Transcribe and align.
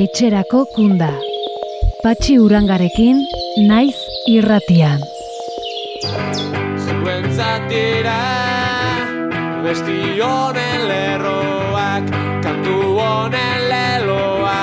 etxerako 0.00 0.60
kunda. 0.74 1.10
Patxi 2.00 2.38
urangarekin, 2.40 3.18
naiz 3.68 3.98
irratian. 4.32 5.02
Zuentzatira, 6.84 8.16
besti 9.66 9.98
honen 10.24 10.86
lerroak, 10.88 12.08
kantu 12.46 12.78
honen 12.96 13.68
leloa. 13.74 14.56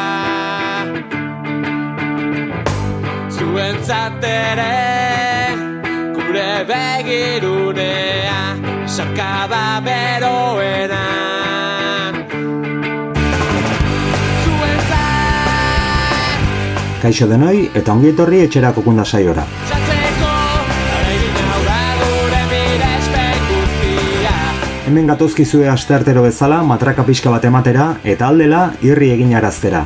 Zuentzatere, 3.38 4.74
gure 6.18 6.52
begirunea, 6.74 8.42
sarkada 8.98 9.66
beroena. 9.86 11.37
Kaixo 17.08 17.24
denoi 17.24 17.70
eta 17.80 17.94
ongi 17.94 18.10
etorri 18.12 18.42
etxerako 18.44 18.82
kunda 18.84 19.06
saiora. 19.08 19.46
Hemen 24.90 25.08
gatozkizue 25.08 25.70
asteartero 25.72 26.26
bezala 26.26 26.58
matraka 26.68 27.06
pixka 27.08 27.32
bat 27.32 27.46
ematera 27.48 27.86
eta 28.04 28.28
aldela 28.28 28.74
irri 28.84 29.14
egin 29.14 29.32
araztera. 29.40 29.86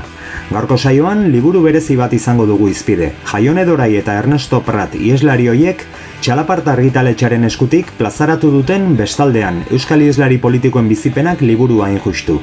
Gaurko 0.49 0.79
saioan 0.79 1.27
liburu 1.33 1.61
berezi 1.61 1.93
bat 1.99 2.15
izango 2.17 2.47
dugu 2.49 2.71
izpide. 2.71 3.11
Jaione 3.29 3.67
Dorai 3.69 3.91
eta 3.99 4.15
Ernesto 4.17 4.63
Prat 4.65 4.95
ieslari 4.97 5.45
hoiek 5.51 5.83
txalaparta 6.25 6.73
argitaletxaren 6.73 7.45
eskutik 7.51 7.91
plazaratu 7.99 8.49
duten 8.55 8.95
bestaldean 8.97 9.61
Euskal 9.69 10.01
Ieslari 10.07 10.39
politikoen 10.41 10.89
bizipenak 10.89 11.45
liburua 11.45 11.91
hain 11.91 12.01
justu. 12.01 12.39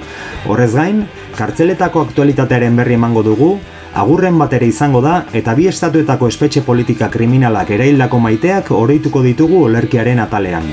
Horrez 0.47 0.71
gain, 0.77 1.03
kartzeletako 1.35 2.05
aktualitatearen 2.07 2.79
berri 2.79 2.95
emango 2.95 3.27
dugu, 3.27 3.51
agurren 3.99 4.37
bat 4.39 4.53
ere 4.55 4.69
izango 4.71 5.01
da 5.03 5.25
eta 5.35 5.55
bi 5.59 5.67
estatuetako 5.67 6.29
espetxe 6.31 6.63
politika 6.63 7.09
kriminalak 7.11 7.73
eraildako 7.75 8.21
maiteak 8.23 8.71
oroituko 8.77 9.25
ditugu 9.27 9.65
olerkiaren 9.67 10.23
atalean. 10.23 10.69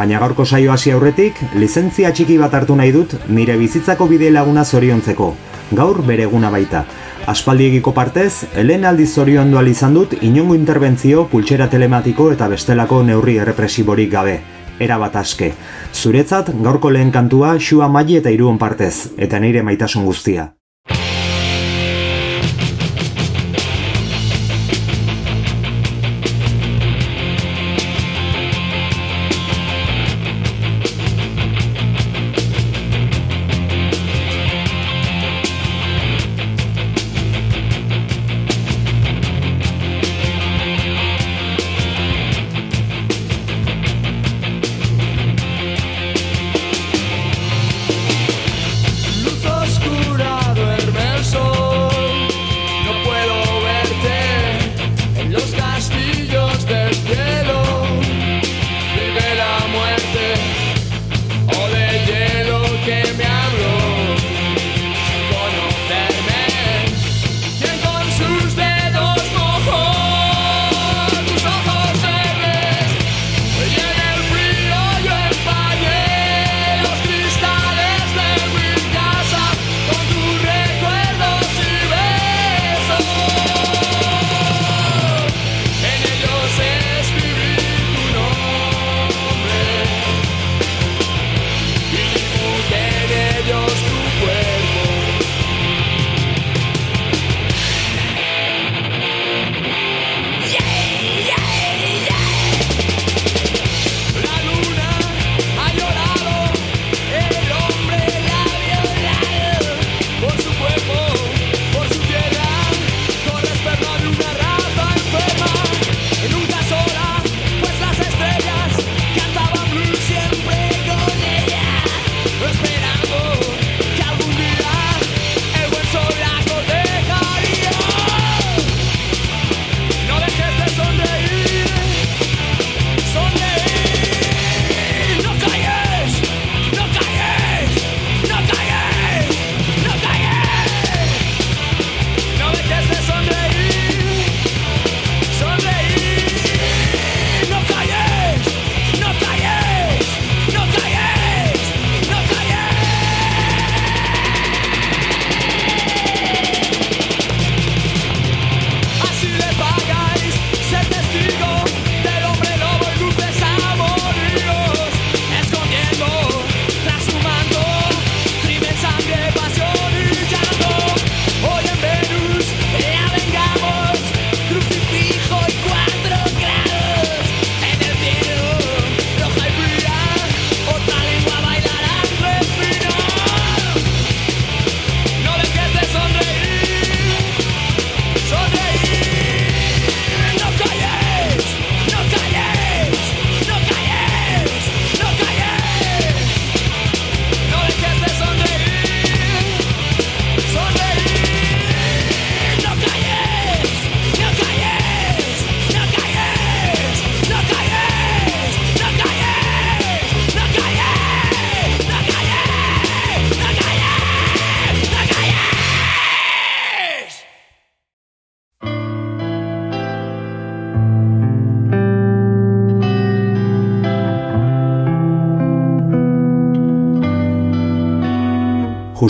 Baina 0.00 0.18
gaurko 0.18 0.46
saio 0.46 0.72
hasi 0.72 0.90
aurretik, 0.96 1.38
lizentzia 1.60 2.10
txiki 2.10 2.38
bat 2.40 2.54
hartu 2.56 2.74
nahi 2.74 2.90
dut 2.90 3.14
nire 3.28 3.58
bizitzako 3.60 4.08
bide 4.08 4.30
laguna 4.32 4.64
zoriontzeko. 4.64 5.34
Gaur 5.76 6.00
bere 6.02 6.24
eguna 6.26 6.50
baita. 6.50 6.86
Aspaldiegiko 7.30 7.92
partez, 7.94 8.46
helen 8.56 8.86
aldiz 8.88 9.12
zoriondu 9.14 9.60
ahal 9.60 9.68
izan 9.68 9.94
dut 9.94 10.16
inongo 10.24 10.56
interbentzio, 10.56 11.28
pultsera 11.30 11.68
telematiko 11.70 12.32
eta 12.32 12.48
bestelako 12.48 13.04
neurri 13.04 13.36
errepresiborik 13.44 14.10
gabe. 14.10 14.40
Era 14.80 14.96
bat 14.98 15.16
aske. 15.20 15.50
Zuretzat, 15.92 16.54
gaurko 16.64 16.90
lehen 16.90 17.12
kantua 17.12 17.58
xua 17.60 17.88
maili 17.92 18.16
eta 18.16 18.32
iruon 18.32 18.56
partez, 18.58 19.10
eta 19.20 19.38
nire 19.38 19.62
maitasun 19.66 20.08
guztia. 20.08 20.54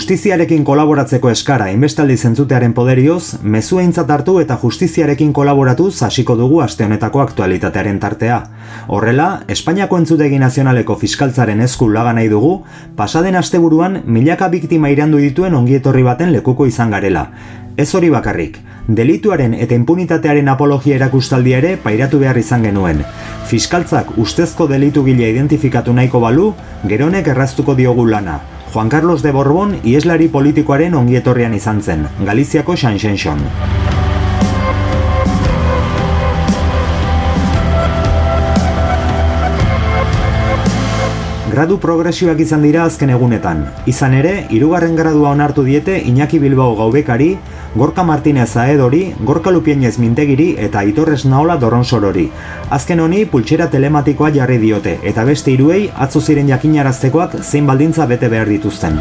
Justiziarekin 0.01 0.63
kolaboratzeko 0.65 1.29
eskara 1.29 1.67
inbestaldi 1.69 2.15
zentzutearen 2.17 2.71
poderioz, 2.73 3.35
mezu 3.55 3.77
eintzat 3.77 4.09
hartu 4.09 4.33
eta 4.41 4.55
justiziarekin 4.57 5.29
kolaboratuz 5.37 5.91
hasiko 6.07 6.33
dugu 6.39 6.63
aste 6.65 6.87
honetako 6.87 7.19
aktualitatearen 7.21 7.99
tartea. 8.01 8.39
Horrela, 8.87 9.27
Espainiako 9.55 9.99
entzutegi 10.01 10.39
nazionaleko 10.41 10.95
fiskaltzaren 10.97 11.61
esku 11.61 11.85
laga 11.93 12.15
nahi 12.17 12.31
dugu, 12.31 12.63
pasaden 12.97 13.37
asteburuan 13.37 13.99
milaka 14.07 14.47
biktima 14.49 14.89
irandu 14.89 15.19
dituen 15.21 15.53
ongietorri 15.53 16.01
baten 16.07 16.31
lekuko 16.33 16.65
izan 16.65 16.89
garela. 16.97 17.27
Ez 17.77 17.93
hori 17.93 18.09
bakarrik, 18.09 18.57
delituaren 18.87 19.53
eta 19.53 19.77
impunitatearen 19.77 20.49
apologia 20.49 20.95
erakustaldia 20.95 21.59
ere 21.61 21.75
pairatu 21.83 22.23
behar 22.23 22.39
izan 22.41 22.65
genuen. 22.65 23.05
Fiskaltzak 23.53 24.17
ustezko 24.17 24.65
delitu 24.65 25.05
gila 25.05 25.29
identifikatu 25.29 25.93
nahiko 25.93 26.23
balu, 26.25 26.55
geronek 26.89 27.29
erraztuko 27.35 27.77
diogu 27.77 28.07
lana. 28.09 28.39
Juan 28.73 28.87
Carlos 28.87 29.21
de 29.21 29.33
Borbón 29.33 29.73
ieslari 29.83 30.29
politikoaren 30.31 30.93
ongietorrian 30.95 31.53
izan 31.53 31.81
zen, 31.83 32.05
Galiziako 32.23 32.77
Xanxenxon. 32.79 33.41
Gradu 41.51 41.81
progresioak 41.83 42.39
izan 42.39 42.63
dira 42.63 42.85
azken 42.87 43.11
egunetan. 43.11 43.65
Izan 43.91 44.15
ere, 44.15 44.45
hirugarren 44.55 44.95
gradua 44.95 45.33
onartu 45.35 45.65
diete 45.67 45.97
Iñaki 46.07 46.39
Bilbao 46.39 46.77
gaubekari, 46.79 47.33
Gorka 47.73 48.03
Martinez 48.03 48.57
Aedori, 48.57 49.15
Gorka 49.23 49.51
Lupienez 49.51 49.97
Mintegiri 49.97 50.55
eta 50.59 50.79
Aitorrez 50.79 51.23
Naola 51.25 51.55
Doronsorori. 51.55 52.25
Azken 52.69 52.99
honi 52.99 53.23
pultsera 53.25 53.69
telematikoa 53.71 54.33
jarri 54.35 54.59
diote 54.59 54.97
eta 55.13 55.23
beste 55.23 55.53
hiruei 55.55 55.85
atzo 55.95 56.19
ziren 56.21 56.51
jakinaraztekoak 56.51 57.39
zein 57.41 57.71
baldintza 57.71 58.09
bete 58.11 58.27
behar 58.27 58.51
dituzten. 58.51 58.99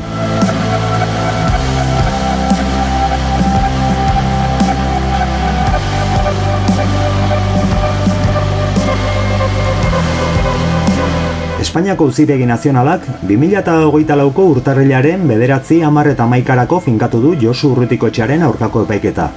Espainiako 11.70 12.08
uzitegi 12.11 12.46
nazionalak 12.50 13.05
2008 13.28 14.17
lauko 14.19 14.43
urtarrilaren 14.50 15.20
bederatzi 15.31 15.76
amar 15.87 16.08
eta 16.11 16.25
maikarako 16.26 16.81
finkatu 16.82 17.20
du 17.22 17.34
Josu 17.43 17.69
Urrutiko 17.70 18.08
etxearen 18.11 18.43
aurkako 18.43 18.82
epaiketa. 18.88 19.28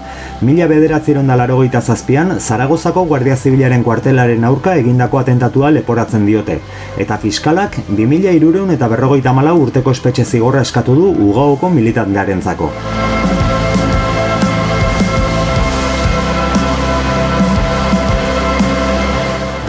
Mila 0.41 0.65
bederatzi 0.71 1.13
ronda 1.13 1.35
larogeita 1.38 1.81
zazpian, 1.81 2.33
Zaragozako 2.39 3.03
Guardia 3.12 3.35
Zibilaren 3.38 3.85
kuartelaren 3.85 4.50
aurka 4.50 4.74
egindako 4.81 5.19
atentatua 5.21 5.69
leporatzen 5.75 6.25
diote. 6.25 6.57
Eta 6.97 7.19
fiskalak 7.21 7.77
2000 7.91 8.33
irureun 8.39 8.74
eta 8.74 8.89
berrogeita 8.89 9.35
malau 9.38 9.59
urteko 9.68 9.94
espetxe 9.94 10.25
zigorra 10.25 10.65
eskatu 10.65 10.97
du 10.97 11.13
ugaoko 11.30 11.69
militantearen 11.69 12.41
zako. 12.41 12.71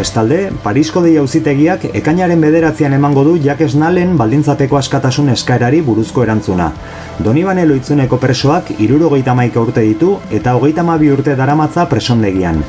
Bestalde, 0.05 0.51
Parisko 0.61 1.01
dei 1.01 1.15
auzitegiak 1.17 1.87
ekainaren 1.97 2.43
bederatzean 2.45 2.93
emango 2.93 3.23
du 3.25 3.39
Jakes 3.41 3.71
Nalen 3.81 4.19
baldintzapeko 4.21 4.77
askatasun 4.77 5.31
eskaerari 5.33 5.79
buruzko 5.87 6.27
erantzuna. 6.27 6.67
Donibane 7.25 7.62
loitzuneko 7.65 8.19
presoak 8.21 8.75
irurogeita 8.85 9.33
maika 9.39 9.62
urte 9.65 9.81
ditu 9.87 10.19
eta 10.39 10.53
hogeita 10.59 10.85
mabi 10.85 11.09
urte 11.15 11.33
daramatza 11.39 11.87
presondegian. 11.89 12.61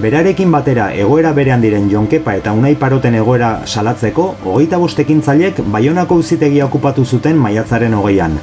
Berarekin 0.00 0.54
batera 0.54 0.86
egoera 1.02 1.34
berean 1.36 1.60
diren 1.60 1.90
Jonkepa 1.92 2.38
eta 2.40 2.54
Unai 2.56 2.72
Paroten 2.80 3.18
egoera 3.20 3.50
salatzeko, 3.66 4.24
hogeita 4.46 4.80
bostekin 4.80 5.20
zailek 5.20 5.60
Baionako 5.74 6.16
uzitegia 6.22 6.64
okupatu 6.70 7.04
zuten 7.04 7.36
maiatzaren 7.36 7.98
hogeian. 7.98 8.38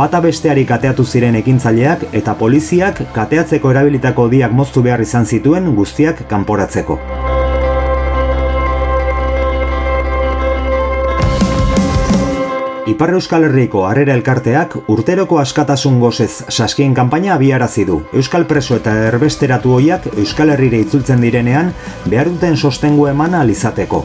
Bata 0.00 0.22
besteari 0.24 0.64
kateatu 0.64 1.04
ziren 1.04 1.36
ekintzaileak 1.42 2.08
eta 2.12 2.38
poliziak 2.40 3.04
kateatzeko 3.12 3.74
erabilitako 3.76 4.30
diak 4.32 4.56
moztu 4.62 4.80
behar 4.88 5.04
izan 5.04 5.28
zituen 5.28 5.74
guztiak 5.76 6.24
kanporatzeko. 6.32 6.98
Ipar 12.92 13.14
Euskal 13.16 13.46
Herriko 13.46 13.86
Harrera 13.88 14.12
Elkarteak 14.18 14.74
urteroko 14.92 15.38
askatasun 15.40 15.94
gozez 16.02 16.44
saskien 16.52 16.92
kanpaina 16.92 17.30
abiarazi 17.38 17.86
du. 17.88 18.02
Euskal 18.12 18.44
preso 18.50 18.76
eta 18.76 18.92
erbesteratu 19.06 19.72
hoiak 19.78 20.10
Euskal 20.12 20.52
Herrire 20.52 20.82
itzultzen 20.84 21.24
direnean 21.24 21.70
behar 22.04 22.28
duten 22.28 22.58
sostengu 22.58 23.06
eman 23.08 23.38
alizateko. 23.38 24.02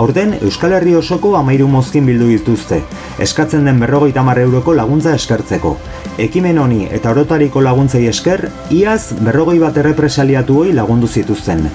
Aurten 0.00 0.38
Euskal 0.40 0.72
Herri 0.78 0.94
osoko 0.96 1.34
amairu 1.36 1.68
mozkin 1.68 2.08
bildu 2.08 2.30
dituzte, 2.30 2.80
eskatzen 3.20 3.68
den 3.68 3.82
berrogeita 3.84 4.24
mar 4.24 4.40
euroko 4.40 4.72
laguntza 4.78 5.12
eskertzeko. 5.20 5.76
Ekimen 6.20 6.58
honi 6.62 6.86
eta 6.88 7.12
orotariko 7.12 7.60
laguntzei 7.60 8.06
esker, 8.08 8.46
iaz 8.70 9.12
berrogei 9.20 9.58
bat 9.60 9.76
errepresaliatu 9.82 10.62
hoi 10.62 10.72
lagundu 10.76 11.08
zituzten. 11.08 11.68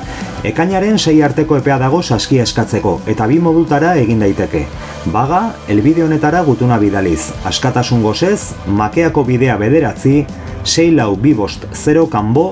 Ekainaren 0.45 0.99
sei 0.99 1.21
arteko 1.25 1.57
epea 1.57 1.77
dago 1.81 2.01
saskia 2.03 2.43
eskatzeko, 2.45 2.99
eta 3.09 3.25
bi 3.29 3.39
modutara 3.41 3.95
egin 4.01 4.19
daiteke. 4.21 4.65
Baga, 5.13 5.39
elbide 5.69 6.03
honetara 6.05 6.43
gutuna 6.55 6.77
bidaliz, 6.79 7.33
askatasun 7.43 7.99
gozez, 7.99 8.53
makeako 8.79 9.25
bidea 9.27 9.57
bederatzi, 9.59 10.21
6 10.63 10.93
lau 10.95 11.09
bi 11.19 11.33
bost 11.35 11.65
0 11.75 12.05
kanbo, 12.07 12.45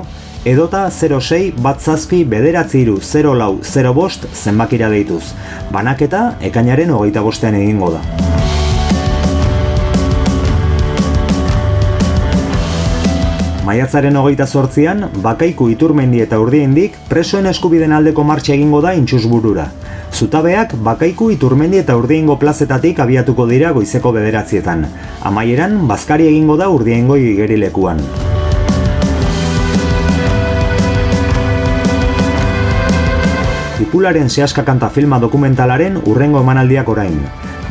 edota 0.44 0.90
06 0.92 1.54
bat 1.64 1.80
zazpi 1.80 2.26
bederatzi 2.28 2.82
iru 2.84 2.98
0 3.00 3.32
lau 3.40 3.54
0 3.64 3.94
bost 3.96 4.28
zenbakira 4.36 4.90
deituz. 4.92 5.24
Banaketa, 5.72 6.34
ekainaren 6.44 6.92
hogeita 6.92 7.24
bostean 7.24 7.56
egingo 7.62 7.94
da. 7.96 8.04
Maiatzaren 13.64 14.20
hogeita 14.20 14.44
sortzian, 14.46 15.08
bakaiku 15.24 15.70
iturmendi 15.72 16.20
eta 16.20 16.44
urdiendik 16.44 17.00
presoen 17.08 17.48
eskubiden 17.48 17.96
aldeko 17.96 18.28
martxa 18.28 18.52
egingo 18.58 18.84
da 18.84 18.92
intxusburura. 19.00 19.70
Zutabeak 20.14 20.76
bakaiku 20.86 21.32
iturmendi 21.34 21.80
eta 21.82 21.96
urdiengo 21.98 22.36
plazetatik 22.38 23.00
abiatuko 23.02 23.48
dira 23.50 23.72
goizeko 23.74 24.12
bederatzietan. 24.14 24.86
Amaieran, 25.26 25.88
bazkari 25.90 26.28
egingo 26.30 26.54
da 26.60 26.68
urdiengo 26.70 27.18
igerilekuan. 27.18 27.98
Tipularen 33.80 34.30
sehaska 34.30 34.62
kanta 34.64 34.92
filma 34.94 35.18
dokumentalaren 35.20 35.98
urrengo 36.06 36.46
emanaldiak 36.46 36.94
orain. 36.94 37.18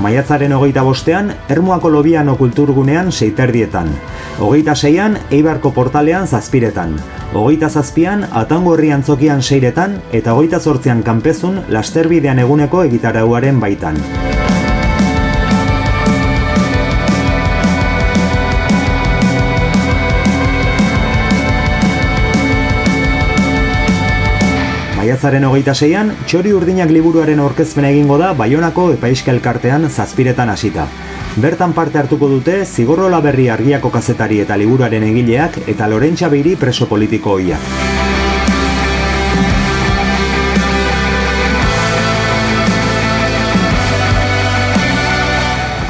Maiatzaren 0.02 0.52
hogeita 0.52 0.82
bostean, 0.82 1.30
Ermuako 1.48 1.94
Lobiano 1.94 2.34
kulturgunean 2.36 3.12
seiterdietan. 3.12 3.94
Hogeita 4.42 4.74
seian, 4.74 5.18
Eibarko 5.30 5.70
portalean 5.70 6.26
zazpiretan. 6.26 6.98
Hogeita 7.32 7.70
zazpian, 7.72 8.26
Atango 8.36 8.74
herri 8.76 8.90
antzokian 8.92 9.40
seiretan, 9.40 9.94
eta 10.12 10.34
hogeita 10.36 10.60
zortzian 10.60 11.00
kanpezun, 11.06 11.62
lasterbidean 11.72 12.44
eguneko 12.44 12.84
egitarauaren 12.90 13.60
baitan. 13.62 13.96
Maiatzaren 25.12 25.44
hogeita 25.44 25.74
seian, 25.76 26.08
txori 26.24 26.54
urdinak 26.56 26.88
liburuaren 26.88 27.40
orkezpen 27.44 27.84
egingo 27.84 28.16
da 28.16 28.30
Baionako 28.32 28.86
epaiska 28.94 29.28
elkartean 29.34 29.84
zazpiretan 29.90 30.48
hasita. 30.48 30.86
Bertan 31.36 31.74
parte 31.76 32.00
hartuko 32.00 32.30
dute 32.30 32.54
Zigorrola 32.64 33.20
Berri 33.20 33.50
argiako 33.52 33.90
kazetari 33.92 34.40
eta 34.40 34.56
liburuaren 34.56 35.04
egileak 35.10 35.58
eta 35.68 35.90
Lorentxa 35.92 36.30
Beiri 36.32 36.56
preso 36.56 36.88
politiko 36.88 37.36
hoiak. 37.36 37.60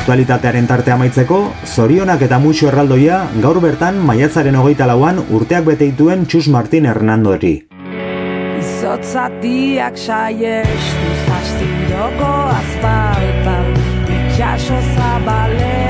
Aktualitatearen 0.02 0.66
tarte 0.66 0.90
amaitzeko, 0.90 1.44
zorionak 1.62 2.26
eta 2.26 2.42
muxo 2.42 2.72
erraldoia 2.72 3.28
gaur 3.38 3.62
bertan 3.62 4.02
maiatzaren 4.02 4.58
hogeita 4.58 4.90
lauan 4.90 5.22
urteak 5.30 5.70
beteituen 5.70 6.26
Txus 6.26 6.48
Martin 6.50 6.90
Hernandori. 6.90 7.60
Izotzatiak 9.02 9.96
saiestu 9.98 11.14
zastiroko 11.26 12.30
azpaltan 12.54 13.74
Itxaso 14.14 14.78
zabalean 14.94 15.81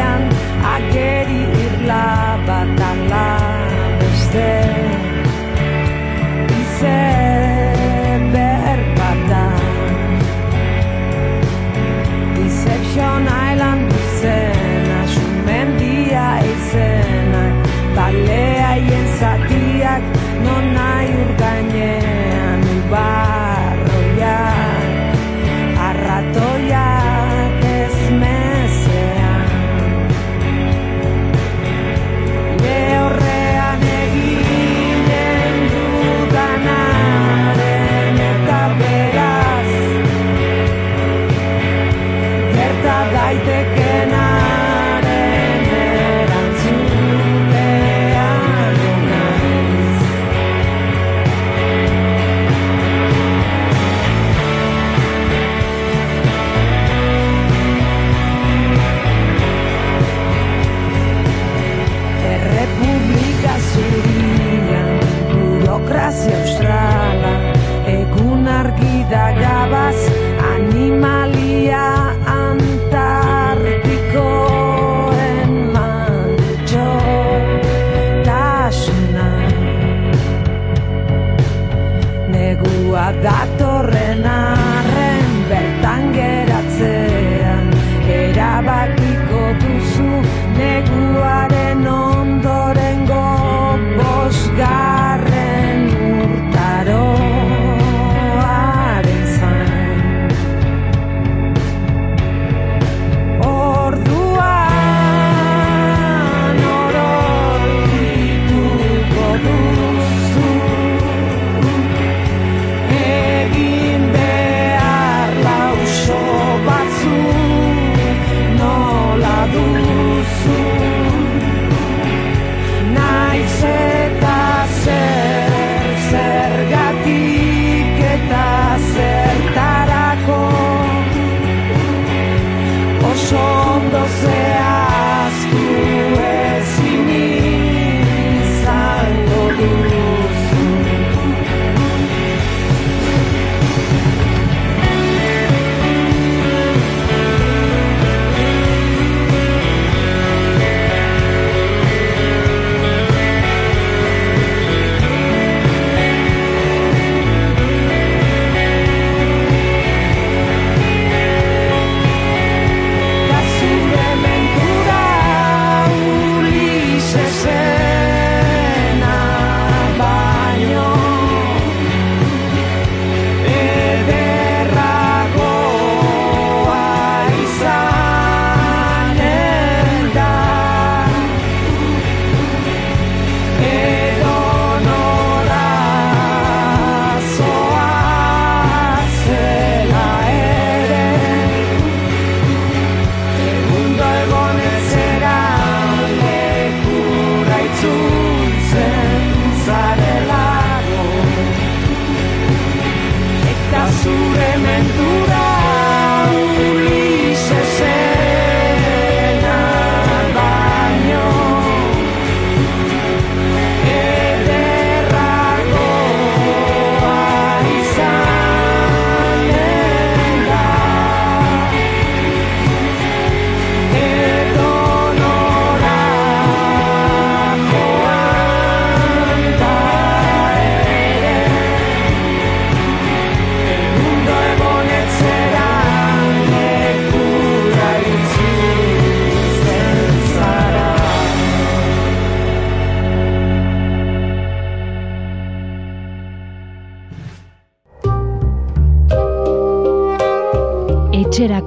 negua 82.52 83.04
datorren 83.24 84.20
arren 84.28 85.28
bertan 85.48 86.12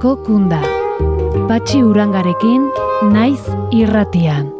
Bizkaiko 0.05 0.21
kunda. 0.25 0.61
Batxi 1.49 1.81
urangarekin, 1.81 2.69
naiz 3.13 3.41
irratian. 3.73 4.54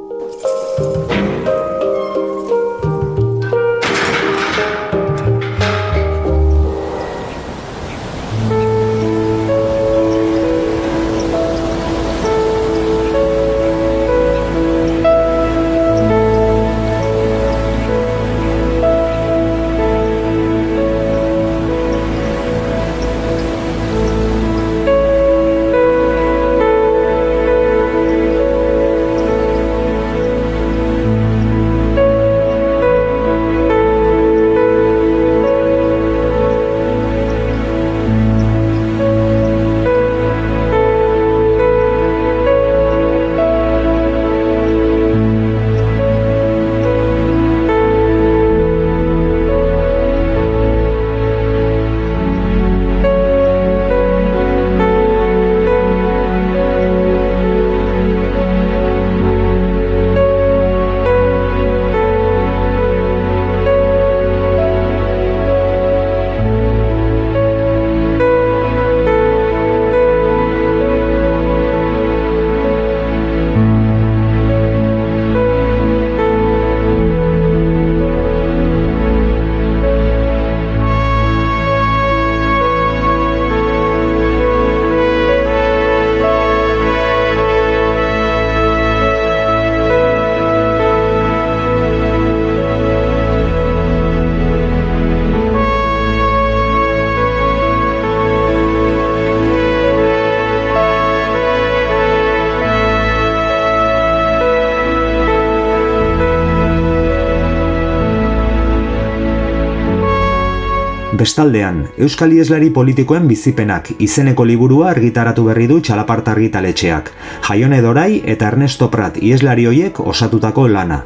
Bestaldean, 111.25 111.77
Euskal 111.97 112.35
Ieslari 112.37 112.67
politikoen 112.69 113.23
bizipenak 113.25 113.87
izeneko 114.05 114.43
liburua 114.45 114.91
argitaratu 114.91 115.47
berri 115.47 115.65
du 115.71 115.79
txalaparta 115.81 116.35
argitaletxeak. 116.35 117.07
Jaione 117.47 117.79
Dorai 117.81 118.19
eta 118.33 118.51
Ernesto 118.51 118.91
Prat 118.93 119.17
ieslari 119.17 119.65
hoiek 119.65 119.97
osatutako 120.03 120.67
lana. 120.69 120.99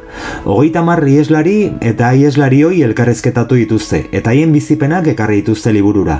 Hogeita 0.44 0.82
mar 0.84 1.00
ieslari 1.08 1.54
eta 1.92 2.10
ieslari 2.12 2.60
hoi 2.68 2.82
elkarrezketatu 2.90 3.56
dituzte, 3.62 4.02
eta 4.12 4.34
haien 4.34 4.52
bizipenak 4.52 5.08
ekarri 5.14 5.40
dituzte 5.40 5.72
liburura. 5.72 6.18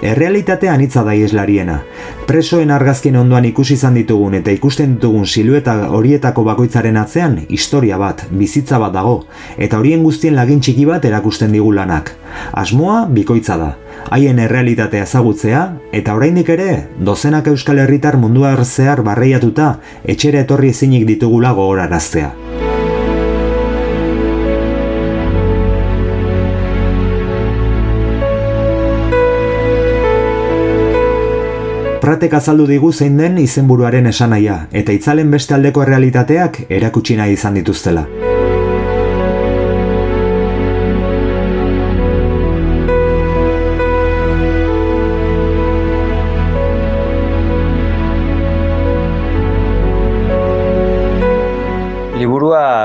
Errealitate 0.00 0.72
anitza 0.72 1.04
da 1.04 1.12
ieslariena. 1.12 1.82
Presoen 2.24 2.70
argazkien 2.72 3.16
ondoan 3.20 3.44
ikusi 3.44 3.74
izan 3.76 3.98
ditugun 3.98 4.32
eta 4.38 4.52
ikusten 4.54 4.94
ditugun 4.94 5.26
silueta 5.28 5.74
horietako 5.92 6.44
bakoitzaren 6.46 6.96
atzean 6.96 7.34
historia 7.52 7.98
bat, 8.00 8.22
bizitza 8.32 8.80
bat 8.80 8.94
dago, 8.96 9.18
eta 9.58 9.78
horien 9.78 10.02
guztien 10.06 10.36
lagin 10.38 10.62
txiki 10.64 10.86
bat 10.88 11.04
erakusten 11.04 11.52
digu 11.52 11.74
lanak. 11.76 12.14
Asmoa 12.64 13.04
bikoitza 13.12 13.58
da. 13.60 13.70
Haien 14.08 14.40
errealitatea 14.40 15.04
ezagutzea 15.04 15.62
eta 15.92 16.16
oraindik 16.16 16.48
ere 16.56 16.70
dozenak 16.98 17.52
euskal 17.52 17.84
herritar 17.84 18.16
mundua 18.16 18.56
zehar 18.64 19.04
barreiatuta 19.04 19.74
etxera 20.04 20.46
etorri 20.48 20.72
ezinik 20.72 21.04
ditugula 21.06 21.52
gogoraraztea. 21.52 22.32
Pratek 32.04 32.34
azaldu 32.36 32.66
digu 32.68 32.90
zein 32.92 33.14
den 33.16 33.38
izenburuaren 33.40 34.10
esanahia 34.10 34.58
eta 34.82 34.92
itzalen 34.98 35.32
beste 35.32 35.56
aldeko 35.56 35.86
errealitateak 35.86 36.60
erakutsi 36.68 37.16
nahi 37.16 37.38
izan 37.38 37.56
dituztela. 37.62 38.04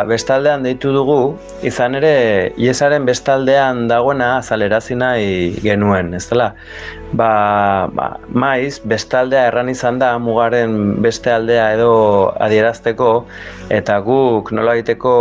Bestaldean 0.10 0.66
deitu 0.66 0.92
dugu, 0.96 1.20
izan 1.66 1.96
ere 2.00 2.14
iesaren 2.58 3.06
bestaldean 3.08 3.88
dagoena 3.92 4.38
azalerazi 4.40 4.98
nahi 5.00 5.30
genuen, 5.64 6.14
ez 6.18 6.26
dela? 6.32 6.54
Ba, 7.10 7.90
ba, 7.90 8.20
maiz, 8.30 8.80
bestaldea 8.86 9.48
erran 9.50 9.70
izan 9.72 9.98
da 9.98 10.12
mugaren 10.22 11.02
beste 11.02 11.32
aldea 11.34 11.72
edo 11.74 11.94
adierazteko 12.38 13.08
eta 13.74 13.96
guk 14.06 14.52
nola 14.54 14.76
egiteko 14.78 15.14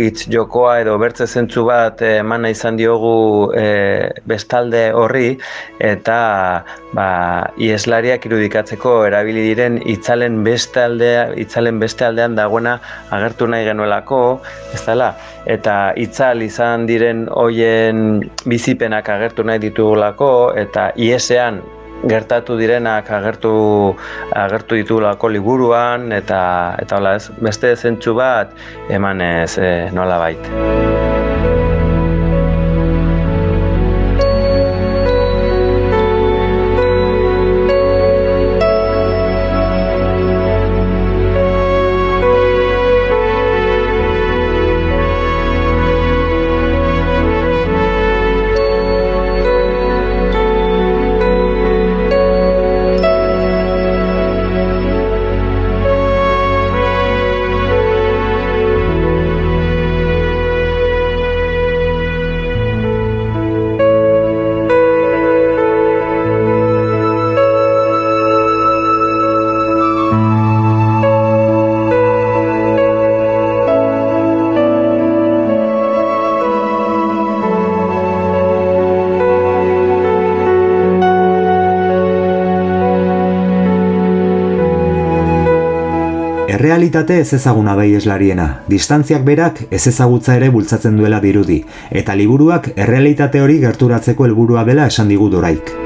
hitz 0.00 0.24
jokoa 0.32 0.78
edo 0.80 0.96
bertze 1.02 1.26
zentzu 1.26 1.66
bat 1.68 2.00
eman 2.08 2.46
nahi 2.46 2.56
izan 2.56 2.80
diogu 2.80 3.52
e, 3.60 3.66
bestalde 4.24 4.86
horri 4.96 5.34
eta 5.92 6.18
ba, 6.96 7.08
ieslariak 7.60 8.24
irudikatzeko 8.24 8.96
erabili 9.10 9.44
diren 9.50 9.76
itzalen 9.84 10.40
beste 10.48 10.80
aldea, 10.88 11.28
itzalen 11.44 11.80
beste 11.82 12.08
aldean 12.08 12.40
dagoena 12.40 12.78
agertu 13.12 13.50
nahi 13.52 13.68
genuelako, 13.68 14.33
ez 14.74 14.82
dela? 14.86 15.12
Eta 15.46 15.92
itzal 16.00 16.42
izan 16.42 16.86
diren 16.90 17.26
hoien 17.30 18.20
bizipenak 18.46 19.08
agertu 19.08 19.44
nahi 19.44 19.62
ditugulako 19.68 20.30
eta 20.56 20.90
iesean 20.96 21.62
gertatu 22.08 22.56
direnak 22.60 23.10
agertu 23.10 23.54
agertu 24.36 24.80
ditugulako 24.80 25.32
liburuan 25.32 26.12
eta 26.12 26.40
eta 26.82 27.00
hola 27.00 27.16
ez 27.20 27.28
beste 27.40 27.74
zentsu 27.76 28.16
bat 28.18 28.52
emanez 28.90 29.58
e, 29.58 29.74
nolabait. 29.92 31.23
Errealitate 86.64 87.18
ez 87.20 87.34
ezaguna 87.36 87.74
da 87.76 87.84
ieslariena, 87.84 88.46
distantziak 88.72 89.26
berak 89.26 89.60
ez 89.68 89.82
ezagutza 89.90 90.38
ere 90.38 90.48
bultzatzen 90.54 90.96
duela 90.96 91.18
dirudi, 91.20 91.58
eta 91.92 92.16
liburuak 92.16 92.70
errealitate 92.74 93.44
hori 93.44 93.58
gerturatzeko 93.66 94.24
helburua 94.24 94.64
dela 94.64 94.88
esan 94.88 95.12
digu 95.12 95.28
doraik. 95.36 95.76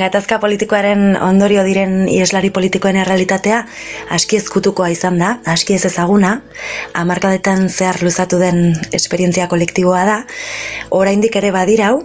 Gatazka 0.00 0.38
politikoaren 0.40 1.16
ondorio 1.20 1.60
diren 1.66 2.06
ieslari 2.08 2.48
politikoen 2.56 2.96
errealitatea 3.02 3.58
aski 4.16 4.38
ezkutukoa 4.40 4.88
izan 4.94 5.18
da, 5.20 5.34
aski 5.54 5.76
ez 5.76 5.82
ezaguna, 5.90 6.30
hamarkadetan 6.96 7.66
zehar 7.68 8.00
luzatu 8.06 8.38
den 8.40 8.62
esperientzia 8.96 9.48
kolektiboa 9.52 10.06
da, 10.08 10.16
oraindik 11.02 11.36
ere 11.42 11.52
badirau, 11.52 11.98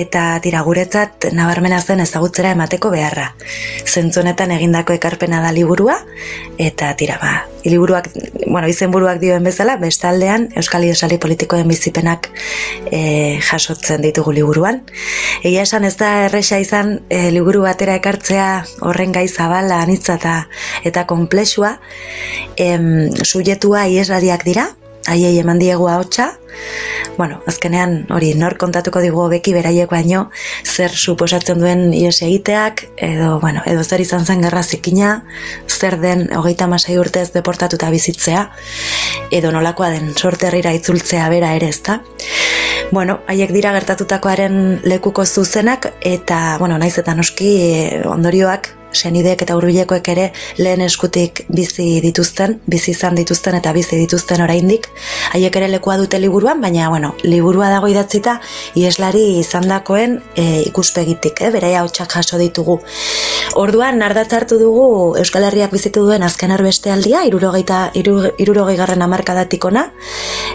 eta 0.00 0.24
tira 0.42 0.62
guretzat 0.66 1.28
nabarmena 1.32 1.80
zen 1.80 2.02
ezagutzera 2.04 2.52
emateko 2.54 2.90
beharra. 2.90 3.30
Zentzu 3.86 4.22
honetan 4.22 4.52
egindako 4.54 4.94
ekarpena 4.96 5.40
da 5.44 5.52
liburua, 5.54 5.96
eta 6.58 6.90
tira 6.98 7.18
ba, 7.22 7.32
liburuak, 7.64 8.08
bueno, 8.46 8.68
izenburuak 8.68 9.20
dioen 9.22 9.44
bezala, 9.46 9.76
bestaldean 9.80 10.48
Euskal 10.58 10.84
Iosali 10.88 11.18
politikoen 11.22 11.68
bizipenak 11.70 12.28
e, 12.90 13.40
jasotzen 13.44 14.04
ditugu 14.04 14.34
liburuan. 14.36 14.82
Egia 15.42 15.64
esan 15.64 15.84
ez 15.88 15.96
da 16.00 16.12
erresa 16.26 16.60
izan 16.62 16.98
e, 17.08 17.30
liburu 17.34 17.64
batera 17.64 17.96
ekartzea 18.00 18.48
horren 18.82 19.12
gai 19.16 19.26
zabala, 19.28 19.82
anitza 19.82 20.18
eta, 20.20 20.38
eta 20.84 21.06
komplexua, 21.10 21.76
em, 22.56 23.10
sujetua 23.24 23.86
ieslariak 23.88 24.44
dira, 24.44 24.70
haiei 25.08 25.38
eman 25.38 25.58
diegu 25.60 25.88
ahotsa, 25.88 26.32
bueno, 27.18 27.40
azkenean 27.46 28.06
hori 28.14 28.32
nor 28.38 28.56
kontatuko 28.58 29.00
digu 29.04 29.26
beki 29.30 29.54
beraiek 29.54 29.90
baino 29.90 30.28
zer 30.64 30.90
suposatzen 30.90 31.60
duen 31.60 31.92
ies 31.94 32.16
egiteak 32.26 32.84
edo 32.96 33.38
bueno, 33.42 33.62
edo 33.70 33.84
zer 33.84 34.02
izan 34.02 34.24
zen 34.26 34.42
gerra 34.42 34.62
zikina, 34.62 35.14
zer 35.68 35.98
den 36.00 36.26
hogeita 36.34 36.66
masai 36.70 36.98
urtez 36.98 37.30
deportatuta 37.34 37.90
bizitzea 37.90 38.48
edo 39.30 39.52
nolakoa 39.54 39.90
den 39.94 40.14
sorte 40.16 40.48
herrira 40.48 40.72
itzultzea 40.74 41.28
bera 41.30 41.54
ere 41.54 41.68
ezta. 41.74 42.00
Bueno, 42.92 43.20
haiek 43.28 43.52
dira 43.54 43.72
gertatutakoaren 43.74 44.80
lekuko 44.84 45.24
zuzenak 45.26 45.92
eta 46.00 46.56
bueno, 46.58 46.78
naiz 46.78 46.96
eta 46.98 47.14
noski 47.14 47.52
eh, 47.60 48.02
ondorioak 48.08 48.72
senideek 48.94 49.42
eta 49.44 49.56
hurbilekoek 49.56 50.08
ere 50.12 50.30
lehen 50.58 50.82
eskutik 50.84 51.44
bizi 51.48 52.00
dituzten, 52.04 52.58
bizi 52.70 52.92
izan 52.94 53.18
dituzten 53.18 53.58
eta 53.58 53.72
bizi 53.76 53.98
dituzten 54.00 54.42
oraindik. 54.44 54.88
Haiek 55.34 55.56
ere 55.60 55.68
lekua 55.72 55.96
dute 56.00 56.18
liburuan, 56.22 56.60
baina 56.64 56.88
bueno, 56.92 57.14
liburua 57.24 57.70
dago 57.72 57.90
idatzita 57.90 58.38
ieslari 58.78 59.24
izandakoen 59.40 60.18
e, 60.36 60.46
ikuspegitik, 60.68 61.42
eh, 61.42 61.50
beraia 61.54 61.84
hotsak 61.84 62.16
jaso 62.16 62.40
ditugu. 62.40 62.78
Orduan 63.60 63.98
nardatz 64.02 64.32
hartu 64.32 64.58
dugu 64.58 64.86
Euskal 65.20 65.46
Herriak 65.48 65.72
bizitu 65.74 66.04
duen 66.06 66.22
azken 66.26 66.54
erbeste 66.54 66.92
aldia, 66.94 67.24
irurogeita, 67.28 67.90
irurogei 67.94 68.76
garren 68.80 69.02
amarkadatik 69.02 69.64
ona, 69.70 69.88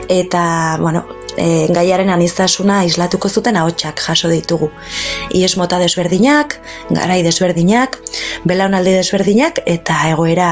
eta, 0.09 0.43
bueno, 0.81 1.05
e, 1.39 1.67
gaiaren 1.73 2.09
aniztasuna 2.13 2.81
islatuko 2.87 3.29
zuten 3.29 3.57
ahotsak 3.59 4.01
jaso 4.05 4.29
ditugu. 4.31 4.69
Ies 5.35 5.55
mota 5.57 5.79
desberdinak, 5.81 6.57
garai 6.89 7.21
desberdinak, 7.25 7.99
belaunaldi 8.45 8.93
desberdinak 8.99 9.63
eta 9.65 10.01
egoera 10.09 10.51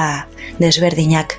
desberdinak. 0.60 1.36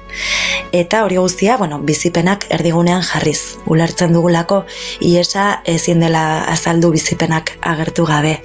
Eta 0.72 1.02
hori 1.04 1.16
guztia, 1.16 1.56
bueno, 1.56 1.78
bizipenak 1.80 2.46
erdigunean 2.52 3.02
jarriz. 3.02 3.56
Ulertzen 3.66 4.12
dugulako 4.12 4.64
iesa 5.00 5.62
ezin 5.64 6.00
dela 6.04 6.44
azaldu 6.52 6.90
bizipenak 6.92 7.54
agertu 7.62 8.04
gabe. 8.06 8.38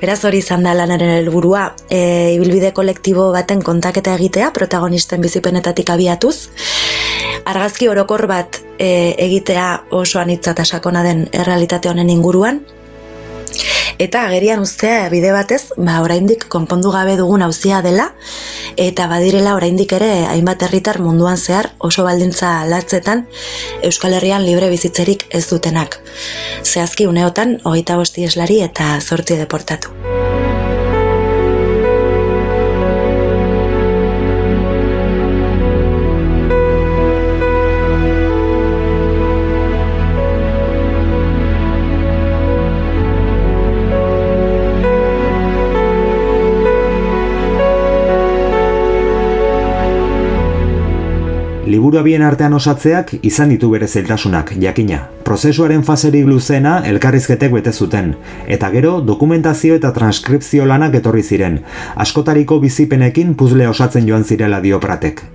Beraz 0.00 0.20
hori 0.24 0.42
izan 0.44 0.66
da 0.66 0.74
lanaren 0.76 1.10
helburua, 1.16 1.72
e, 1.90 2.34
ibilbide 2.36 2.72
kolektibo 2.76 3.30
baten 3.32 3.62
kontaketa 3.62 4.14
egitea 4.14 4.52
protagonisten 4.52 5.24
bizipenetatik 5.24 5.90
abiatuz. 5.90 6.50
Argazki 7.48 7.88
orokor 7.88 8.26
bat 8.28 8.60
e, 8.78 9.14
egitea 9.18 9.68
oso 9.90 10.20
anitza 10.20 10.54
sakona 10.64 11.02
den 11.02 11.28
errealitate 11.32 11.88
honen 11.88 12.10
inguruan, 12.10 12.60
eta 13.98 14.24
agerian 14.26 14.60
ustea 14.62 15.08
bide 15.12 15.32
batez, 15.32 15.72
ba 15.76 16.00
oraindik 16.02 16.46
konpondu 16.48 16.92
gabe 16.94 17.16
dugun 17.16 17.42
auzia 17.42 17.82
dela 17.82 18.12
eta 18.76 19.08
badirela 19.10 19.56
oraindik 19.58 19.92
ere 19.98 20.10
hainbat 20.30 20.62
herritar 20.62 21.00
munduan 21.02 21.36
zehar 21.36 21.72
oso 21.78 22.04
baldintza 22.04 22.52
latzetan 22.68 23.26
Euskal 23.82 24.14
Herrian 24.18 24.44
libre 24.46 24.70
bizitzerik 24.70 25.26
ez 25.30 25.46
dutenak. 25.50 26.00
Zehazki 26.64 27.06
uneotan 27.10 27.58
hogeita 27.64 27.96
bosti 27.96 28.28
eslari 28.30 28.62
eta 28.70 28.96
zortzi 29.00 29.36
deportatu. 29.42 30.17
Liburua 51.68 52.00
bien 52.00 52.22
artean 52.24 52.54
osatzeak 52.56 53.10
izan 53.28 53.50
ditu 53.52 53.68
bere 53.68 53.86
zeltasunak, 53.86 54.54
jakina. 54.62 55.02
Prozesuaren 55.26 55.84
faserik 55.84 56.24
luzena 56.24 56.78
elkarrizketek 56.88 57.52
bete 57.52 57.74
zuten, 57.76 58.14
eta 58.56 58.70
gero 58.72 58.94
dokumentazio 59.04 59.76
eta 59.76 59.92
transkripzio 59.92 60.64
lanak 60.64 60.96
etorri 61.02 61.22
ziren, 61.22 61.60
askotariko 62.06 62.62
bizipenekin 62.64 63.36
puzle 63.36 63.68
osatzen 63.68 64.08
joan 64.08 64.24
zirela 64.24 64.62
dio 64.64 64.80
pratek. 64.80 65.26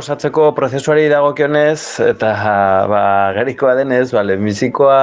Osatzeko 0.00 0.50
prozesuari 0.56 1.08
dagokionez 1.12 2.00
eta 2.00 2.30
ba, 2.88 3.02
gerikoa 3.36 3.74
denez, 3.78 4.08
ba, 4.14 4.22
lehenbizikoa 4.24 5.00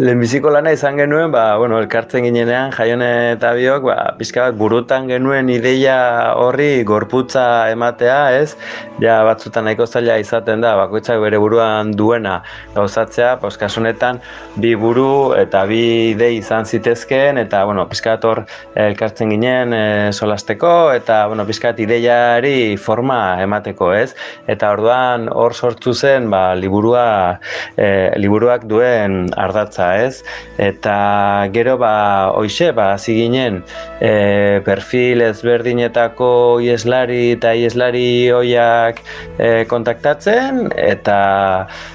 lehenbiziko 0.00 0.52
lana 0.52 0.74
izan 0.76 1.00
genuen, 1.00 1.30
ba, 1.32 1.56
bueno, 1.60 1.78
elkartzen 1.80 2.26
ginenean 2.26 2.74
jaione 2.76 3.08
eta 3.36 3.54
biok, 3.56 3.86
ba, 3.88 3.96
pixka 4.18 4.48
bat 4.48 4.58
burutan 4.60 5.08
genuen 5.08 5.48
ideia 5.52 5.96
horri 6.36 6.84
gorputza 6.88 7.44
ematea, 7.72 8.18
ez? 8.36 8.56
Ja, 9.00 9.20
batzutan 9.24 9.64
nahiko 9.68 9.86
zaila 9.88 10.18
izaten 10.20 10.60
da, 10.64 10.74
bakoitzak 10.82 11.20
bere 11.24 11.40
buruan 11.40 11.94
duena 11.96 12.40
gauzatzea, 12.76 13.38
pues, 13.40 13.56
kasu 13.60 13.80
honetan 13.80 14.20
bi 14.60 14.74
buru 14.76 15.32
eta 15.38 15.64
bi 15.70 15.82
idei 16.10 16.34
izan 16.42 16.68
zitezkeen, 16.68 17.40
eta, 17.40 17.64
bueno, 17.68 17.86
pixka 17.88 18.18
bat 18.18 18.28
hor 18.28 18.44
elkartzen 18.76 19.32
ginen 19.32 19.72
e, 19.76 19.84
solasteko, 20.12 20.92
eta, 20.92 21.22
bueno, 21.32 21.48
pixka 21.48 21.72
bat 21.72 21.80
ideiari 21.86 22.76
forma 22.76 23.20
emateko, 23.48 23.94
ez? 23.96 24.09
Eta 24.50 24.72
orduan 24.74 25.28
hor 25.32 25.54
sortu 25.54 25.94
zen, 25.94 26.28
ba, 26.30 26.54
liburua, 26.58 27.38
e, 27.76 28.10
liburuak 28.20 28.66
duen 28.70 29.28
ardatza, 29.36 29.90
ez? 30.02 30.22
Eta 30.58 31.48
gero, 31.54 31.76
ba, 31.80 31.92
hoxe, 32.36 32.70
ba, 32.76 32.92
hasi 32.94 33.16
ginen, 33.20 33.60
e, 34.00 34.60
perfil 34.66 35.22
ezberdinetako 35.26 36.60
ieslari 36.64 37.36
eta 37.36 37.54
ieslari 37.56 38.30
hoiak 38.34 39.02
e, 39.38 39.64
kontaktatzen, 39.70 40.70
eta, 40.76 41.20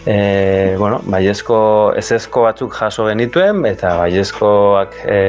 e, 0.06 0.76
bueno, 0.80 1.02
baiezko, 1.12 1.60
ezezko 2.00 2.46
batzuk 2.48 2.76
jaso 2.78 3.08
genituen, 3.10 3.64
eta 3.70 3.96
baiezkoak 4.02 4.98
e, 5.06 5.20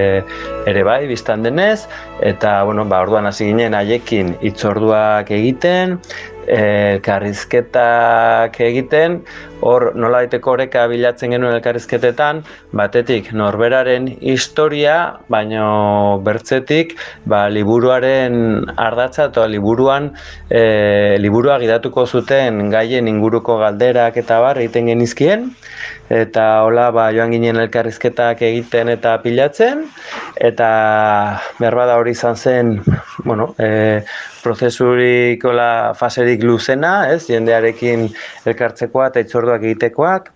ere 0.71 0.85
bai, 0.87 1.03
biztan 1.11 1.45
denez, 1.47 1.87
eta, 2.21 2.63
bueno, 2.65 2.87
ba, 2.89 3.03
orduan 3.07 3.27
hasi 3.29 3.51
ginen 3.51 3.77
haiekin 3.77 4.35
hitzorduak 4.45 5.31
egiten, 5.35 5.99
elkarrizketak 6.47 8.61
egiten, 8.61 9.23
hor 9.61 9.93
nola 9.97 10.23
daiteko 10.25 10.53
oreka 10.57 10.87
bilatzen 10.91 11.33
genuen 11.35 11.57
elkarrizketetan, 11.57 12.43
batetik 12.77 13.33
norberaren 13.37 14.09
historia, 14.21 14.97
baino 15.33 16.21
bertzetik 16.27 16.97
ba, 17.25 17.47
liburuaren 17.53 18.67
ardatza 18.77 19.29
eta 19.31 19.47
liburuan 19.51 20.11
e, 20.51 21.17
liburua 21.23 21.59
gidatuko 21.63 22.07
zuten 22.07 22.69
gaien 22.71 23.09
inguruko 23.09 23.59
galderak 23.63 24.21
eta 24.23 24.41
bar 24.45 24.61
egiten 24.61 24.93
genizkien, 24.93 25.51
eta 26.13 26.47
hola 26.67 26.91
ba, 26.95 27.09
joan 27.17 27.33
ginen 27.35 27.59
elkarrizketak 27.65 28.43
egiten 28.47 28.93
eta 28.93 29.17
pilatzen, 29.25 29.87
eta 30.37 30.71
berbada 31.59 31.97
hori 31.99 32.15
izan 32.17 32.37
zen, 32.37 32.77
bueno, 33.25 33.55
e, 33.59 34.05
prozesurik 34.47 35.43
hola 35.45 35.95
faserik 35.99 36.45
luzena, 36.47 37.09
ez, 37.11 37.25
jendearekin 37.27 38.07
elkartzekoa 38.47 39.09
eta 39.11 39.25
itzorduak 39.47 39.63
egitekoak, 39.65 40.33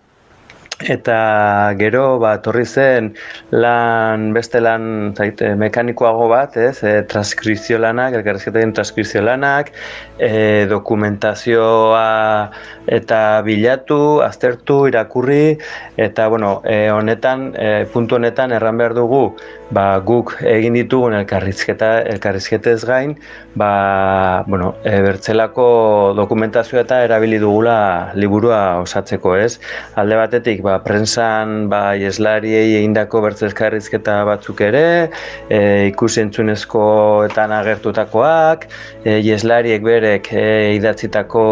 eta 0.88 1.74
gero 1.76 2.18
ba 2.18 2.34
etorri 2.38 2.64
zen 2.64 3.12
lan 3.52 4.32
beste 4.32 4.60
lan 4.60 5.12
zait, 5.16 5.40
eh, 5.42 5.54
mekanikoago 5.54 6.28
bat, 6.28 6.56
ez? 6.56 6.82
E, 6.82 7.02
transkripzio 7.10 7.78
lanak, 7.78 8.14
elkarrizketaren 8.14 8.72
transkripzio 8.72 9.22
lanak, 9.22 9.72
e, 10.18 10.66
dokumentazioa 10.70 12.50
eta 12.88 13.20
bilatu, 13.44 14.20
aztertu, 14.24 14.86
irakurri 14.88 15.58
eta 15.96 16.28
bueno, 16.28 16.60
e, 16.64 16.88
honetan 16.90 17.52
e, 17.56 17.84
puntu 17.92 18.16
honetan 18.16 18.52
erran 18.52 18.78
behar 18.80 18.94
dugu 18.94 19.34
ba, 19.70 20.00
guk 20.04 20.34
egin 20.46 20.74
ditugun 20.78 21.14
elkarrizketa 21.14 21.90
elkarrizketez 22.10 22.82
gain, 22.88 23.14
ba, 23.58 24.44
bueno, 24.48 24.74
e, 24.84 24.96
bertzelako 25.04 25.66
dokumentazioa 26.18 26.84
eta 26.84 27.02
erabili 27.06 27.38
dugula 27.42 27.76
liburua 28.18 28.80
osatzeko, 28.82 29.36
ez? 29.38 29.58
Alde 30.00 30.18
batetik, 30.18 30.62
ba, 30.70 30.78
prensan 30.84 31.68
ba, 31.72 31.80
ieslariei 31.98 32.76
egindako 32.78 33.22
bertzelkarrizketa 33.26 34.20
batzuk 34.28 34.62
ere, 34.64 35.10
e, 35.50 35.60
ikusentzunezkoetan 35.90 37.54
agertutakoak, 37.58 38.66
e, 39.04 39.18
ieslariek 39.18 39.82
berek 39.84 40.30
e, 40.32 40.46
idatzitako 40.78 41.44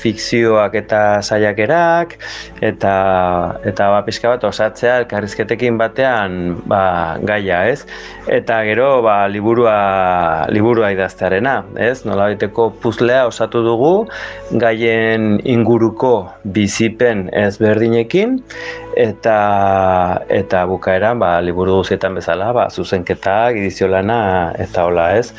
fikzioak 0.00 0.76
eta 0.84 1.02
saiakerak, 1.22 2.16
eta, 2.64 2.94
eta 3.66 3.90
ba, 3.94 4.02
pixka 4.06 4.34
bat 4.34 4.46
osatzea 4.50 5.00
elkarrizketekin 5.02 5.78
batean 5.80 6.60
ba, 6.70 6.82
gaia, 7.26 7.64
ez? 7.72 7.82
Eta 8.30 8.60
gero 8.68 9.02
ba, 9.04 9.24
liburua, 9.28 9.76
liburua 10.54 10.92
idaztearena, 10.94 11.58
ez? 11.80 12.04
Nolabaiteko 12.06 12.70
puzlea 12.82 13.26
osatu 13.28 13.64
dugu, 13.64 13.94
gaien 14.60 15.38
inguruko 15.44 16.14
bizipen 16.56 17.28
ezberdinekin, 17.34 18.38
eta 18.96 19.38
eta 20.30 20.64
bukaeran 20.70 21.18
ba, 21.18 21.40
liburu 21.42 21.80
guztietan 21.82 22.14
bezala 22.18 22.52
ba, 22.54 22.68
zuzenketak, 22.70 23.58
edizio 23.58 23.88
lana 23.88 24.52
eta 24.58 24.86
hola 24.86 25.14
ez. 25.18 25.32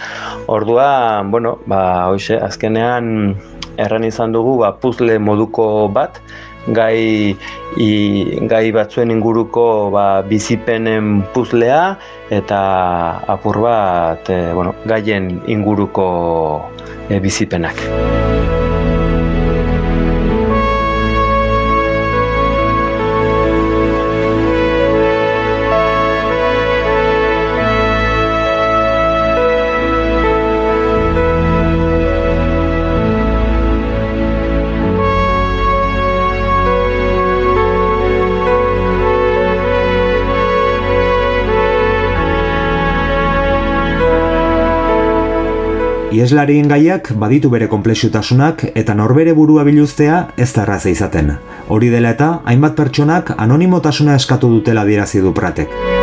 Orduan, 0.48 1.32
bueno, 1.32 1.58
ba, 1.66 2.10
hoxe, 2.12 2.40
azkenean 2.42 3.36
erran 3.78 4.04
izan 4.08 4.36
dugu 4.36 4.60
ba, 4.64 4.76
puzle 4.82 5.20
moduko 5.20 5.88
bat, 5.92 6.20
gai, 6.68 7.36
i, 7.78 7.90
gai 8.50 8.66
batzuen 8.76 9.12
inguruko 9.14 9.92
ba, 9.94 10.22
bizipenen 10.26 11.22
puzlea 11.34 11.96
eta 12.34 12.62
apur 13.30 13.62
bat 13.66 14.30
e, 14.30 14.42
bueno, 14.54 14.76
gaien 14.90 15.42
inguruko 15.48 16.08
e, 17.10 17.20
bizipenak. 17.20 17.86
Ieslarien 46.16 46.70
gaiak 46.72 47.10
baditu 47.20 47.50
bere 47.52 47.68
konplexutasunak 47.68 48.64
eta 48.82 48.96
norbere 48.96 49.34
burua 49.36 49.66
biluztea 49.68 50.22
ez 50.38 50.48
da 50.56 50.64
erraza 50.64 50.94
izaten. 50.94 51.34
Hori 51.68 51.92
dela 51.92 52.14
eta, 52.16 52.30
hainbat 52.46 52.80
pertsonak 52.80 53.34
anonimotasuna 53.36 54.16
eskatu 54.22 54.54
dutela 54.56 54.88
dirazi 54.88 55.20
du 55.26 55.36
pratek. 55.36 55.95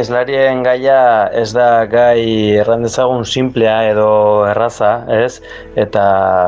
Ieslarien 0.00 0.62
gaia 0.64 1.28
ez 1.36 1.50
da 1.52 1.84
gai 1.90 2.56
erran 2.62 2.86
dezagun 2.86 3.26
simplea 3.28 3.74
edo 3.90 4.06
erraza, 4.48 4.92
ez? 5.12 5.42
Eta, 5.76 6.04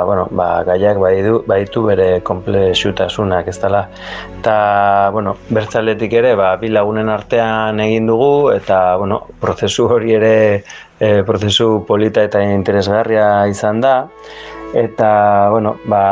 bueno, 0.09 0.25
ba, 0.39 0.63
gaiak 0.65 1.01
baditu, 1.03 1.43
baditu 1.49 1.83
bere 1.85 2.07
komplexutasunak, 2.25 3.51
ez 3.53 3.59
dela. 3.61 3.83
Eta, 4.39 4.55
bueno, 5.13 5.37
bertzaletik 5.53 6.17
ere, 6.23 6.33
ba, 6.39 6.55
bi 6.63 6.73
lagunen 6.73 7.13
artean 7.13 7.83
egin 7.85 8.09
dugu, 8.09 8.33
eta, 8.55 8.81
bueno, 9.03 9.21
prozesu 9.43 9.91
hori 9.99 10.17
ere 10.17 10.33
e, 10.99 11.21
prozesu 11.29 11.85
polita 11.89 12.25
eta 12.25 12.41
interesgarria 12.55 13.29
izan 13.53 13.85
da. 13.85 13.95
Eta, 14.73 15.13
bueno, 15.53 15.75
ba, 15.85 16.03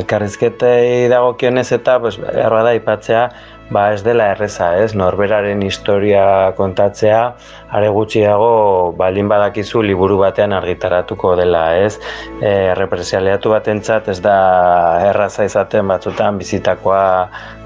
elkarrizketei 0.00 1.06
dagokionez 1.12 1.68
eta, 1.78 2.00
pues, 2.02 2.16
erra 2.18 2.64
da 2.66 2.74
ipatzea, 2.74 3.28
ba 3.72 3.92
ez 3.92 4.02
dela 4.04 4.28
erreza, 4.34 4.68
ez? 4.78 4.92
Norberaren 4.94 5.62
historia 5.64 6.52
kontatzea, 6.58 7.20
are 7.72 7.88
gutxiago 7.94 8.92
baldin 8.98 9.30
badakizu 9.32 9.82
liburu 9.86 10.18
batean 10.20 10.52
argitaratuko 10.52 11.34
dela, 11.40 11.64
ez? 11.80 11.96
E, 12.40 12.74
represialeatu 12.78 13.52
batentzat 13.54 14.10
ez 14.12 14.18
da 14.24 14.36
erraza 15.08 15.46
izaten 15.48 15.88
batzutan 15.88 16.40
bizitakoa 16.42 17.04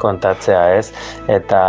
kontatzea, 0.02 0.62
ez? 0.78 0.92
Eta, 1.26 1.62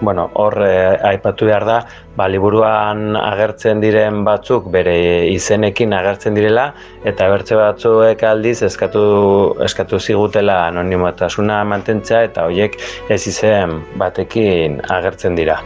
bueno, 0.00 0.28
hor 0.34 0.58
e, 0.66 0.74
aipatu 1.14 1.50
behar 1.52 1.68
da, 1.68 1.78
ba, 2.16 2.28
liburuan 2.28 3.16
agertzen 3.16 3.80
diren 3.84 4.22
batzuk 4.26 4.68
bere 4.74 4.96
izenekin 5.32 5.94
agertzen 5.96 6.36
direla 6.38 6.68
eta 7.08 7.28
bertze 7.32 7.58
batzuek 7.60 8.26
aldiz 8.32 8.58
eskatu, 8.68 9.04
eskatu 9.68 10.00
zigutela 10.00 10.66
anonimotasuna 10.68 11.62
mantentzea 11.72 12.22
eta 12.28 12.46
hoiek 12.50 12.78
ez 13.08 13.22
izen 13.34 13.80
batekin 14.02 14.80
agertzen 15.00 15.38
dira. 15.38 15.60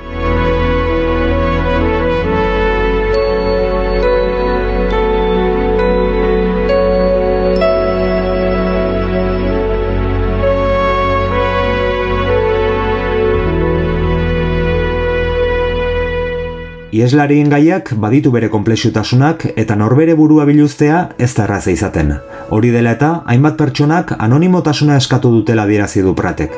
Ieslarien 16.96 17.50
gaiak 17.52 17.90
baditu 18.00 18.30
bere 18.32 18.48
konplexutasunak 18.48 19.42
eta 19.62 19.76
norbere 19.76 20.14
burua 20.16 20.46
biluztea 20.48 21.02
ez 21.18 21.28
da 21.36 21.44
erraza 21.44 21.74
izaten. 21.74 22.14
Hori 22.56 22.72
dela 22.72 22.94
eta, 22.96 23.10
hainbat 23.28 23.58
pertsonak 23.60 24.14
anonimotasuna 24.16 24.96
eskatu 25.02 25.34
dutela 25.34 25.68
dirazi 25.68 26.06
du 26.06 26.16
pratek. 26.16 26.56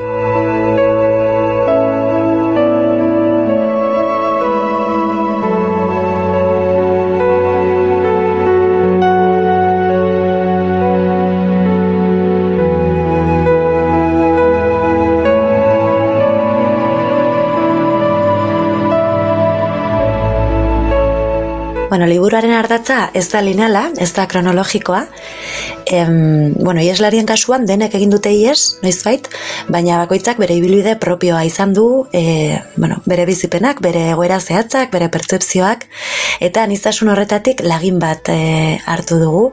Bueno, 21.88 22.04
liburuaren 22.04 22.52
ardatza 22.52 22.96
ez 23.16 23.30
da 23.32 23.40
lineala, 23.40 23.86
ez 23.96 24.10
da 24.12 24.26
kronologikoa. 24.28 25.06
Em, 25.88 26.52
bueno, 26.52 26.82
ieslarien 26.84 27.24
kasuan 27.24 27.64
denek 27.64 27.94
egin 27.96 28.12
dute 28.12 28.28
ies, 28.36 28.76
noizbait, 28.82 29.30
baina 29.72 29.96
bakoitzak 30.02 30.36
bere 30.42 30.58
ibilbide 30.60 30.98
propioa 31.00 31.46
izan 31.48 31.72
du, 31.72 31.86
e, 32.12 32.60
bueno, 32.76 33.00
bere 33.08 33.24
bizipenak, 33.24 33.80
bere 33.80 34.04
egoera 34.10 34.36
zehatzak, 34.38 34.92
bere 34.92 35.08
pertzepzioak, 35.08 35.86
eta 36.44 36.66
anistasun 36.68 37.08
horretatik 37.08 37.64
lagin 37.64 37.96
bat 38.04 38.28
e, 38.28 38.38
hartu 38.84 39.16
dugu. 39.24 39.44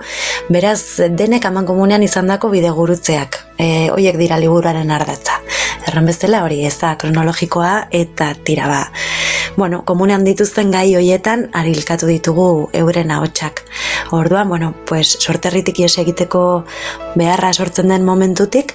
Beraz, 0.51 1.07
denek 1.15 1.47
aman 1.47 1.71
komunean 1.71 2.03
izandako 2.03 2.51
bide 2.51 2.75
gurutzeak, 2.75 3.45
e, 3.57 3.89
hoiek 3.91 4.17
dira 4.17 4.39
liburuaren 4.41 4.91
ardatza. 4.91 5.39
Erran 5.85 6.07
bezala 6.09 6.43
hori 6.43 6.63
ez 6.65 6.75
da 6.81 6.95
kronologikoa 6.97 7.87
eta 7.93 8.33
tira 8.43 8.67
ba. 8.67 8.81
Bueno, 9.55 9.83
komunean 9.87 10.25
dituzten 10.27 10.71
gai 10.73 10.89
hoietan 10.99 11.45
arilkatu 11.55 12.09
ditugu 12.09 12.47
euren 12.75 13.11
ahotsak. 13.11 13.61
Orduan, 14.11 14.49
bueno, 14.49 14.73
pues 14.85 15.15
sorterritik 15.19 15.79
ies 15.79 15.93
egiteko 16.01 16.41
beharra 17.15 17.53
sortzen 17.53 17.93
den 17.93 18.03
momentutik 18.05 18.73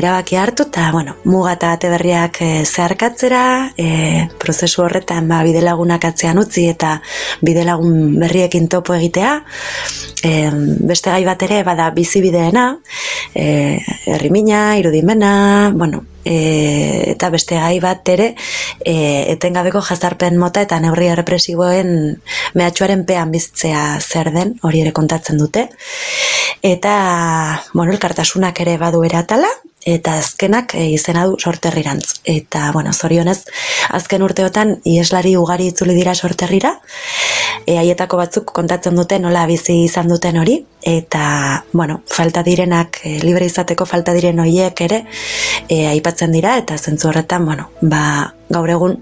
erabaki 0.00 0.38
hartu 0.40 0.64
eta 0.70 0.88
bueno, 0.92 1.16
muga 1.24 1.52
eta 1.58 1.72
ate 1.76 1.90
berriak 1.92 2.40
e, 2.40 2.48
zeharkatzera, 2.64 3.42
e, 3.76 4.28
prozesu 4.40 4.86
horretan 4.86 5.28
ba 5.28 5.42
bidelagunak 5.44 6.08
atzean 6.08 6.40
utzi 6.40 6.66
eta 6.72 6.96
bidelagun 7.44 8.16
berriekin 8.22 8.70
topo 8.72 8.96
egitea. 8.96 9.36
E, 10.24 10.32
beste 10.88 11.12
gai 11.12 11.24
bat 11.28 11.42
ere 11.44 11.60
bada 11.66 11.90
bizibideena, 11.92 12.70
e, 13.34 13.78
herrimina, 14.14 14.78
irudimena, 14.78 15.72
bueno, 15.74 16.04
e, 16.26 17.12
eta 17.12 17.30
beste 17.30 17.58
gai 17.62 17.78
bat 17.80 18.08
ere 18.12 18.32
e, 18.84 18.96
etengabeko 19.36 19.82
jazarpen 19.88 20.38
mota 20.42 20.64
eta 20.66 20.80
neurri 20.82 21.12
represiboen 21.14 21.92
mehatxuaren 22.58 23.06
pean 23.06 23.30
biztzea 23.34 23.86
zer 24.00 24.32
den, 24.34 24.56
hori 24.66 24.82
ere 24.82 24.92
kontatzen 24.96 25.38
dute. 25.38 25.68
Eta, 26.66 26.96
bueno, 27.72 27.92
elkartasunak 27.94 28.60
ere 28.64 28.76
badu 28.82 29.04
eratala, 29.06 29.50
eta 29.86 30.16
azkenak 30.18 30.74
e, 30.74 30.88
izena 30.90 31.24
du 31.30 31.36
sorterrirantz. 31.38 32.18
Eta, 32.26 32.72
bueno, 32.74 32.92
zorionez, 32.92 33.44
azken 33.94 34.24
urteotan 34.26 34.80
ieslari 34.84 35.36
ugari 35.38 35.70
itzuli 35.70 35.94
dira 35.94 36.14
sorterrira, 36.14 36.72
e, 37.66 37.76
haietako 37.78 38.18
batzuk 38.18 38.50
kontatzen 38.56 38.98
dute 38.98 39.20
nola 39.22 39.46
bizi 39.46 39.84
izan 39.84 40.10
duten 40.10 40.40
hori, 40.42 40.58
eta, 40.82 41.64
bueno, 41.72 42.00
falta 42.10 42.42
direnak, 42.42 42.98
e, 43.04 43.20
libre 43.22 43.46
izateko 43.46 43.86
falta 43.86 44.14
diren 44.16 44.42
hoiek 44.42 44.82
ere, 44.88 45.04
e, 45.68 45.86
aipatzen 45.92 46.15
dira, 46.32 46.56
eta 46.58 46.76
zentzu 46.78 47.08
horretan, 47.08 47.44
bueno, 47.44 47.70
ba, 47.80 48.34
gaur 48.48 48.70
egun, 48.70 48.96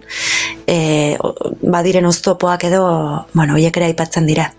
e, 0.67 1.17
badiren 1.63 2.07
oztopoak 2.07 2.65
edo, 2.65 3.27
bueno, 3.33 3.55
hoiek 3.55 3.77
ere 3.77 3.87
aipatzen 3.87 4.27
dira. 4.27 4.53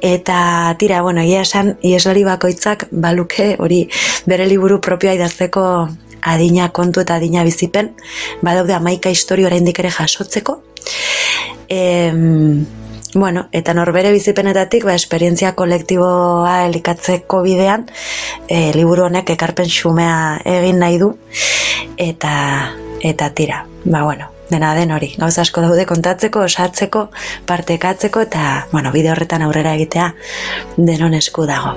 Eta 0.00 0.74
tira, 0.78 1.02
bueno, 1.02 1.20
egia 1.20 1.42
esan, 1.42 1.76
ieslari 1.82 2.24
bakoitzak 2.24 2.88
baluke 2.90 3.56
hori 3.58 3.88
bere 4.26 4.46
liburu 4.46 4.80
propioa 4.80 5.14
idazteko 5.14 5.88
adina 6.22 6.70
kontu 6.72 7.00
eta 7.00 7.16
adina 7.16 7.44
bizipen, 7.44 7.94
badaude 8.42 8.74
amaika 8.74 9.10
historio 9.10 9.46
oraindik 9.46 9.78
ere 9.78 9.90
jasotzeko. 9.90 10.60
Em, 11.68 12.66
bueno, 13.16 13.48
eta 13.52 13.74
norbere 13.74 14.12
bizipenetatik, 14.12 14.84
ba, 14.84 14.94
esperientzia 14.94 15.54
kolektiboa 15.56 16.66
elikatzeko 16.66 17.42
bidean, 17.46 17.86
e, 18.48 18.72
liburu 18.76 19.06
honek 19.08 19.32
ekarpen 19.36 19.70
xumea 19.72 20.38
egin 20.44 20.80
nahi 20.84 21.00
du, 21.02 21.12
eta, 21.96 22.36
eta 23.00 23.30
tira, 23.34 23.64
ba, 23.84 24.02
bueno, 24.04 24.30
dena 24.50 24.74
den 24.78 24.92
hori, 24.94 25.14
gauza 25.18 25.42
asko 25.42 25.64
daude 25.64 25.86
kontatzeko, 25.88 26.44
osatzeko, 26.46 27.08
partekatzeko, 27.48 28.26
eta, 28.28 28.66
bueno, 28.72 28.92
bide 28.92 29.10
horretan 29.14 29.46
aurrera 29.46 29.74
egitea 29.80 30.12
denon 30.76 31.16
esku 31.18 31.48
dago. 31.50 31.74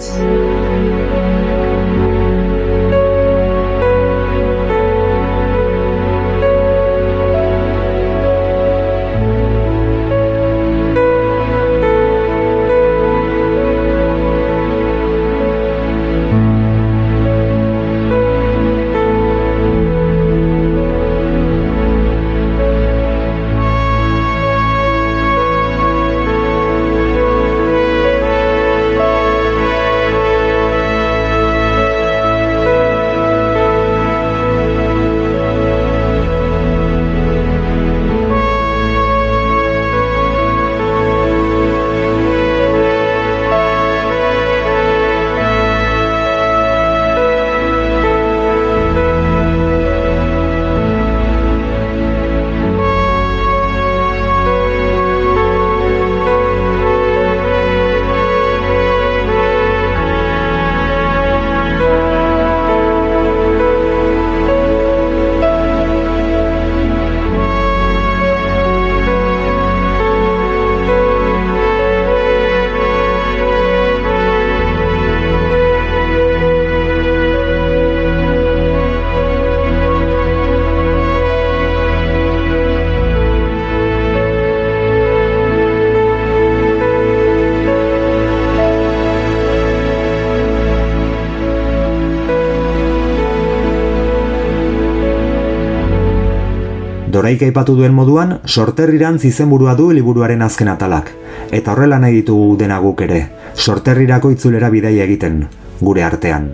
Doraik 97.29 97.43
aipatu 97.45 97.75
duen 97.77 97.93
moduan, 97.93 98.31
sorterrirantz 98.49 99.19
izenburua 99.29 99.75
du 99.77 99.91
liburuaren 99.93 100.41
azken 100.41 100.71
atalak. 100.71 101.11
Eta 101.53 101.75
horrela 101.75 101.99
nahi 102.01 102.15
ditugu 102.15 102.55
dena 102.57 102.79
guk 102.81 103.03
ere, 103.05 103.19
sorterrirako 103.53 104.31
itzulera 104.33 104.71
bidaia 104.73 105.05
egiten, 105.05 105.43
gure 105.77 106.07
artean. 106.07 106.49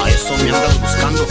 A 0.00 0.10
eso 0.10 0.36
me 0.42 0.50
andas 0.50 0.80
buscando. 0.80 1.26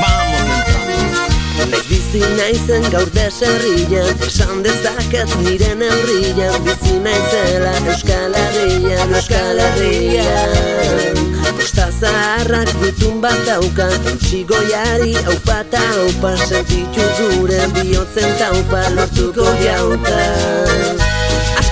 Vamos 0.00 0.40
entrando. 0.58 1.32
Naiz 1.70 1.86
bizi 1.88 2.20
naizen 2.36 2.84
gaur 2.90 3.10
deserrian 3.14 4.18
Esan 4.26 4.62
dezaket 4.64 5.30
nire 5.44 5.74
neurrian 5.74 6.56
Bizi 6.64 6.98
naizela 7.04 7.72
Euskal 7.86 8.34
Herrian 8.34 9.14
Euskal 9.14 9.60
Herrian 9.66 11.30
Kosta 11.56 11.86
zaharrak 12.00 12.72
gutun 12.80 13.20
bat 13.22 13.38
dauka 13.46 13.86
Eutsi 14.10 14.42
goiari 14.48 15.14
aupa 15.22 15.60
eta 15.62 15.84
aupa 16.02 16.34
Sentitu 16.48 17.08
gure 17.20 17.62
bihotzen 17.78 18.36
taupa 18.42 18.84
Lortuko 18.96 19.48
jauta 19.62 21.11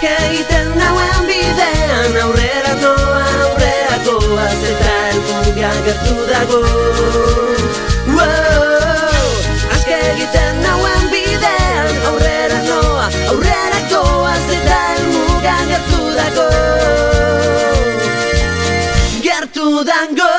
Aske 0.00 0.16
egiten 0.26 0.68
nauen 0.78 1.26
bidean 1.28 2.14
Aurrera 2.22 2.70
noa, 2.80 3.24
aurrera 3.48 3.98
goaz 4.06 4.62
Eta 4.70 4.94
elmuga 5.10 5.72
gertu 5.84 6.14
dago. 6.30 6.60
Wow, 8.14 9.28
aske 9.76 9.98
egiten 10.14 10.64
nauen 10.64 11.04
bidean 11.12 11.92
Aurrera 12.14 12.62
noa, 12.70 13.06
aurrera 13.34 13.84
goaz 13.92 14.48
Eta 14.56 14.80
elmuga 14.96 15.58
gertu 15.68 16.02
dago 19.84 20.29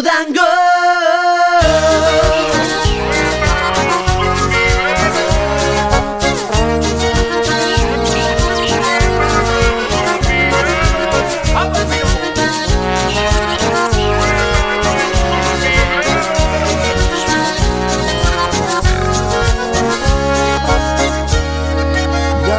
Ya 0.00 0.14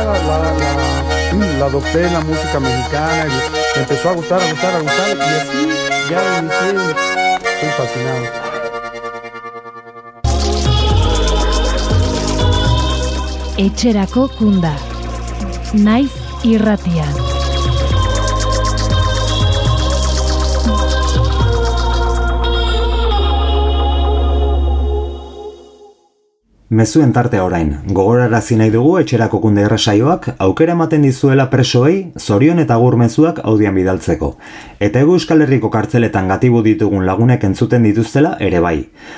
la, 0.04 0.14
la, 0.20 1.66
adopté 1.66 2.10
la 2.10 2.20
música 2.20 2.60
mexicana 2.60 3.28
y 3.28 3.80
empezó 3.80 4.10
a 4.10 4.14
gustar, 4.14 4.42
a 4.42 4.50
gustar, 4.50 4.76
a 4.76 4.80
gustar 4.80 5.18
y 5.18 5.22
así 5.22 5.90
ya 6.10 6.40
inicié, 6.40 6.99
estoy 7.60 7.70
fascinado. 7.78 8.26
Etxerako 13.58 14.30
kunda. 14.38 14.76
Naiz 15.74 16.12
irratian. 16.44 17.29
Mezuen 26.70 27.14
tartea 27.14 27.42
orain, 27.42 27.72
gogorarazi 27.98 28.54
nahi 28.60 28.70
dugu 28.70 28.92
etxerako 29.00 29.40
kunde 29.42 29.64
erresaioak 29.66 30.28
aukera 30.46 30.76
ematen 30.78 31.02
dizuela 31.02 31.48
presoei 31.50 32.12
zorion 32.22 32.62
eta 32.62 32.78
gur 32.78 32.94
mezuak 33.02 33.40
audian 33.52 33.74
bidaltzeko. 33.74 34.30
Eta 34.78 35.02
egu 35.02 35.16
Euskal 35.18 35.42
Herriko 35.42 35.72
kartzeletan 35.74 36.30
gatibu 36.30 36.62
ditugun 36.62 37.08
lagunek 37.10 37.48
entzuten 37.50 37.90
dituztela 37.90 38.36
ere 38.52 38.62
bai. 38.62 38.76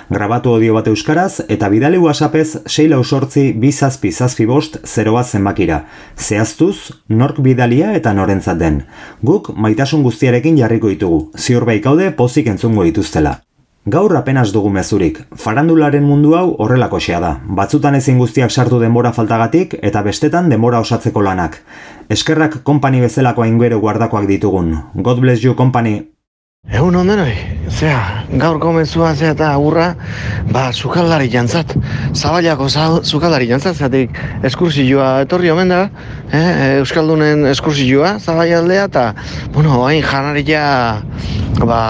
Grabatu 0.08 0.56
audio 0.56 0.80
bat 0.80 0.88
euskaraz 0.94 1.44
eta 1.50 1.68
bidali 1.76 2.00
whatsappez 2.00 2.64
6 2.64 2.88
lau 2.96 3.04
sortzi 3.04 3.52
bi 3.52 3.74
zazpi 3.74 4.46
bost 4.46 4.80
0 4.86 5.12
bat 5.20 5.28
zenbakira. 5.28 5.84
Zehaztuz, 6.16 7.04
nork 7.10 7.44
bidalia 7.44 7.94
eta 8.00 8.14
norentzat 8.14 8.64
den. 8.64 8.84
Guk 9.22 9.52
maitasun 9.58 10.08
guztiarekin 10.08 10.56
jarriko 10.58 10.88
ditugu, 10.88 11.32
ziur 11.36 11.66
baikaude 11.66 12.12
pozik 12.12 12.48
entzungo 12.48 12.88
dituztela. 12.88 13.42
Gaur 13.86 14.14
apenas 14.16 14.52
dugu 14.54 14.70
mezurik, 14.70 15.24
farandularen 15.34 16.04
mundu 16.06 16.36
hau 16.38 16.56
horrelako 16.62 17.00
da. 17.08 17.40
Batzutan 17.50 17.96
ezin 17.96 18.20
guztiak 18.20 18.52
sartu 18.52 18.80
denbora 18.80 19.12
faltagatik 19.12 19.74
eta 19.82 20.04
bestetan 20.04 20.50
denbora 20.50 20.80
osatzeko 20.80 21.22
lanak. 21.22 21.58
Eskerrak 22.08 22.62
kompani 22.64 23.02
bezalako 23.02 23.42
ainguero 23.42 23.80
guardakoak 23.80 24.28
ditugun. 24.28 24.78
God 24.94 25.20
bless 25.20 25.44
you 25.44 25.56
company. 25.56 26.12
Egun 26.70 26.94
ondenoi, 26.96 27.34
zea, 27.70 28.24
gaur 28.38 28.60
gomezua 28.60 29.16
zea 29.16 29.32
eta 29.32 29.48
agurra, 29.52 29.96
ba, 30.52 30.72
sukaldari 30.72 31.28
jantzat, 31.28 31.74
zabailako 32.14 32.70
za- 32.70 33.02
sukaldari 33.04 33.48
jantzat, 33.50 33.76
zeatik 33.78 34.12
eskursioa 34.44 35.22
etorri 35.22 35.50
omen 35.50 35.70
da, 35.70 35.90
eh, 36.32 36.78
Euskaldunen 36.78 37.48
eskursioa, 37.48 38.20
zabaialdea, 38.20 38.84
eta, 38.86 39.16
bueno, 39.56 39.88
hain 39.88 40.04
janaria, 40.04 41.02
ba, 41.66 41.82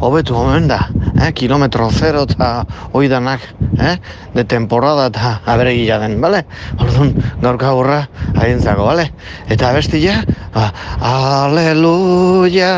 hobetu 0.00 0.34
omen 0.34 0.66
da, 0.66 0.88
eh, 1.20 1.32
kilometro 1.32 1.90
zero 1.90 2.24
eta 2.24 2.66
oidanak, 2.92 3.40
eh, 3.78 3.96
de 4.34 4.44
temporada 4.44 5.06
eta 5.06 5.40
aberegila 5.46 5.98
den, 6.02 6.20
bale? 6.20 6.44
Orduan, 6.78 7.14
gaurko 7.42 7.66
agurra, 7.66 8.00
haientzako, 8.34 8.86
bale? 8.88 9.10
Eta 9.48 9.72
bestia, 9.76 10.24
ba, 10.54 10.72
aleluya, 11.00 12.72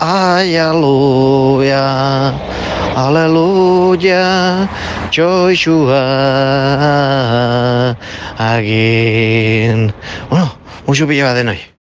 ay, 0.00 0.56
aleluya, 0.56 1.84
aleluya, 2.96 4.22
txoixua, 5.10 6.04
agin. 8.38 9.90
Bueno, 10.30 10.52
musu 10.86 11.06
pila 11.06 11.32
bat 11.32 11.42
denoi. 11.42 11.77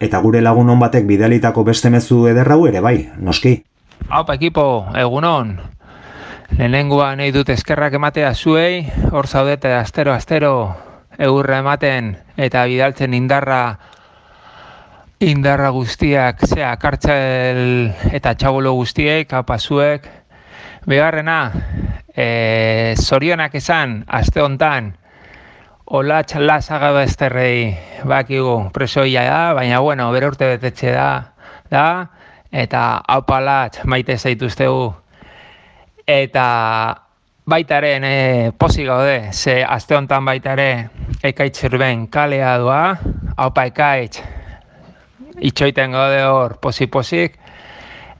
Eta 0.00 0.18
gure 0.24 0.40
lagun 0.40 0.70
hon 0.72 0.80
batek 0.80 1.04
bidalitako 1.04 1.64
beste 1.64 1.90
mezu 1.92 2.22
ederrau 2.30 2.62
ere 2.66 2.80
bai, 2.80 3.10
noski. 3.20 3.58
Haupa 4.08 4.38
ekipo, 4.38 4.64
egunon. 4.96 5.58
Lehenengoa 6.56 7.12
nahi 7.20 7.34
dut 7.36 7.52
eskerrak 7.52 7.94
ematea 7.98 8.32
zuei, 8.34 8.86
hor 9.12 9.28
zaudete 9.28 9.74
astero 9.76 10.14
astero 10.16 10.54
eurra 11.20 11.58
ematen 11.60 12.14
eta 12.40 12.64
bidaltzen 12.66 13.14
indarra 13.14 13.60
indarra 15.20 15.68
guztiak, 15.76 16.46
zea, 16.48 16.72
kartzel 16.80 17.92
eta 18.16 18.32
txabolo 18.34 18.72
guztiek, 18.78 19.28
haupa 19.36 19.58
zuek. 19.60 20.08
Bigarrena, 20.88 21.40
e, 22.16 22.94
zorionak 22.96 23.54
esan, 23.60 23.98
aste 24.08 24.40
hontan, 24.40 24.94
Ola 25.90 26.20
txala 26.22 26.60
zagaba 26.62 27.00
esterrei 27.02 27.74
bakigu 28.06 28.68
presoia 28.70 29.24
da, 29.26 29.38
baina 29.58 29.80
bueno, 29.82 30.04
bere 30.14 30.28
urte 30.30 30.46
betetxe 30.46 30.92
da, 30.94 31.06
da 31.66 31.86
eta 32.54 32.82
haupalat 33.10 33.80
maite 33.90 34.14
zaituztegu. 34.14 34.84
Eta 36.06 36.44
baitaren 37.50 38.06
e, 38.06 38.52
posi 38.54 38.86
gaude, 38.86 39.32
ze 39.32 39.64
aste 39.66 39.96
honetan 39.98 40.28
baitare 40.30 40.68
ekaitz 41.26 41.66
kalea 42.10 42.52
doa, 42.58 42.94
haupa 43.36 43.64
ekaitz. 43.66 44.22
Itxoiten 45.40 45.90
gaude 45.90 46.22
hor 46.22 46.54
posi-posik, 46.62 47.34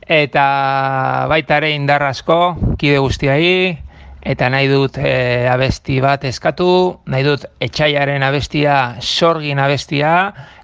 eta 0.09 1.27
baitare 1.31 1.71
indarrasko, 1.71 2.75
kide 2.79 2.99
guztiai, 2.99 3.79
eta 4.23 4.49
nahi 4.53 4.69
dut 4.69 4.99
e, 4.99 5.49
abesti 5.49 6.01
bat 6.05 6.25
eskatu, 6.29 6.71
nahi 7.07 7.25
dut 7.27 7.47
etxaiaren 7.61 8.23
abestia, 8.23 8.97
sorgin 9.01 9.59
abestia, 9.59 10.15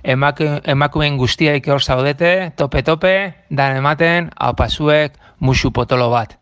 emaku, 0.05 0.49
emakumeen 0.65 1.17
guztiaik 1.21 1.69
hor 1.69 1.83
zaudete, 1.83 2.53
tope-tope, 2.57 3.17
dan 3.51 3.77
ematen, 3.83 4.31
haupasuek 4.41 5.17
musu 5.41 5.73
potolo 5.73 6.11
bat. 6.11 6.37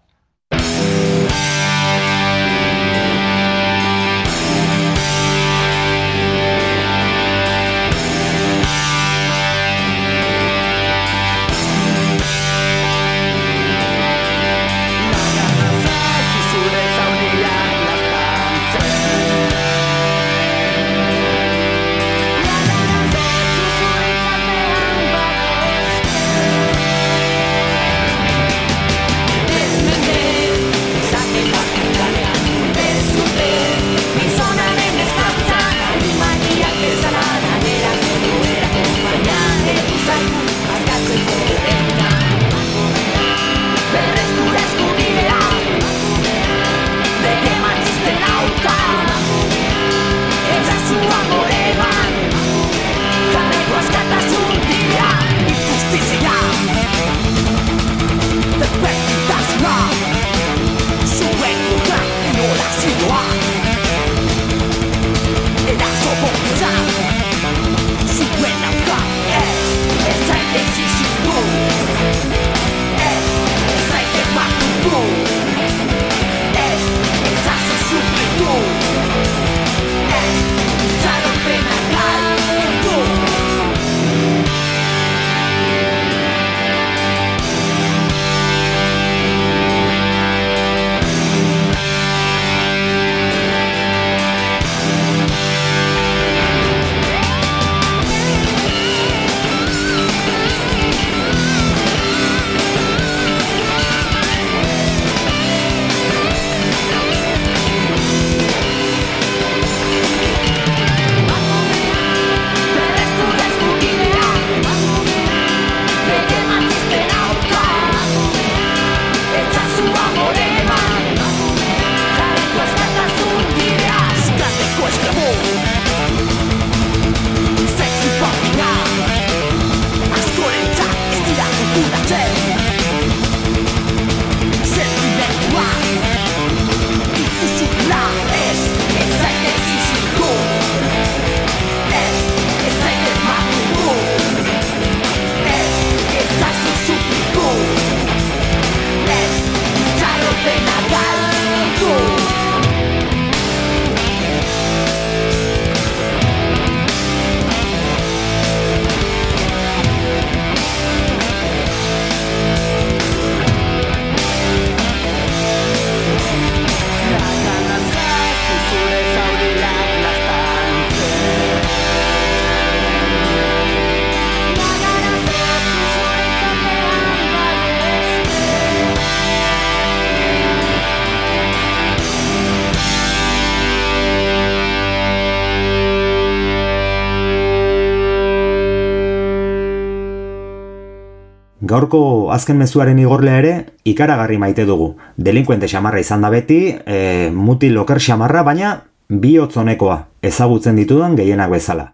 Gaurko 191.74 192.30
azken 192.30 192.60
mezuaren 192.60 193.00
igorlea 193.02 193.38
ere 193.40 193.52
ikaragarri 193.90 194.36
maite 194.38 194.62
dugu. 194.68 194.92
Delinkuente 195.28 195.66
xamarra 195.66 195.98
izan 195.98 196.22
da 196.22 196.30
beti, 196.30 196.58
e, 196.70 197.30
muti 197.34 197.70
loker 197.74 197.98
xamarra, 197.98 198.44
baina 198.46 198.76
bihotzonekoa 199.24 199.96
ezagutzen 200.30 200.78
ditudan 200.78 201.16
gehienak 201.18 201.50
bezala. 201.50 201.88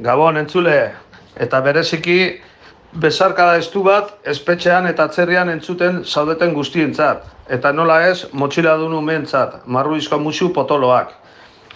Gabon, 0.00 0.40
entzule, 0.40 0.78
eta 1.36 1.60
bereziki 1.60 2.16
besarkada 3.04 3.58
estu 3.60 3.84
bat 3.84 4.16
espetxean 4.32 4.88
eta 4.88 5.10
atzerrian 5.10 5.52
entzuten 5.52 6.00
zaudeten 6.04 6.56
guztientzat. 6.56 7.28
Eta 7.52 7.74
nola 7.76 8.00
ez, 8.08 8.24
motxiladun 8.32 8.96
umeentzat, 9.02 9.60
marruizko 9.66 10.18
musu 10.18 10.48
potoloak. 10.56 11.12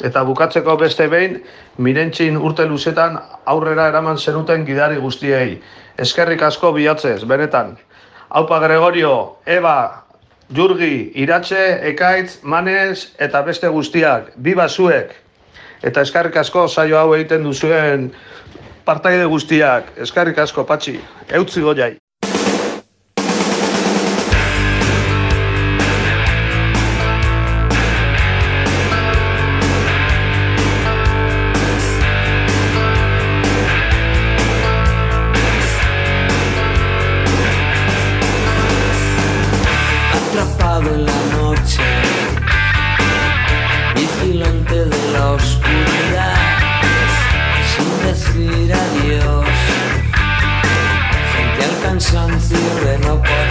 Eta 0.03 0.25
bukatzeko 0.27 0.79
beste 0.81 1.07
behin, 1.13 1.43
mirentxin 1.79 2.41
urte 2.41 2.65
luzetan 2.67 3.21
aurrera 3.45 3.91
eraman 3.93 4.17
zenuten 4.19 4.65
gidari 4.67 4.97
guztiei. 5.03 5.61
Eskerrik 5.99 6.43
asko 6.43 6.73
bihotzez, 6.75 7.23
benetan. 7.25 7.77
Haupa 8.29 8.59
Gregorio, 8.59 9.37
Eba, 9.47 10.05
Jurgi, 10.51 11.13
Iratxe, 11.15 11.81
Ekaitz, 11.91 12.41
Manez 12.43 13.15
eta 13.19 13.43
beste 13.47 13.71
guztiak, 13.71 14.33
biba 14.37 14.69
zuek. 14.69 15.15
Eta 15.87 16.03
eskarrik 16.03 16.37
asko 16.37 16.67
saio 16.69 16.99
hau 16.99 17.15
egiten 17.15 17.45
duzuen 17.47 18.11
partaide 18.85 19.25
guztiak, 19.31 19.93
eskarrik 19.97 20.39
asko 20.39 20.65
patxi, 20.67 20.99
eutzi 21.31 21.63
goiai. 21.63 21.93
tension, 52.01 52.41
feeling 52.41 53.05
up. 53.05 53.44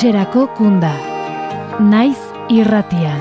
Etxerako 0.00 0.46
kunda. 0.56 0.94
Naiz 1.84 2.16
irratian. 2.48 3.20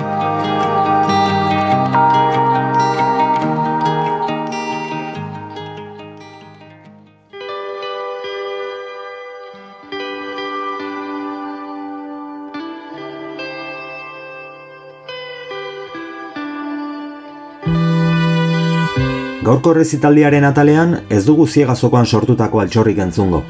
Gaurko 19.43 19.75
rezitaldiaren 19.75 20.47
atalean 20.47 21.01
ez 21.11 21.25
dugu 21.27 21.43
ziegazokoan 21.43 22.07
sortutako 22.07 22.63
altxorrik 22.63 23.03
entzungo. 23.09 23.43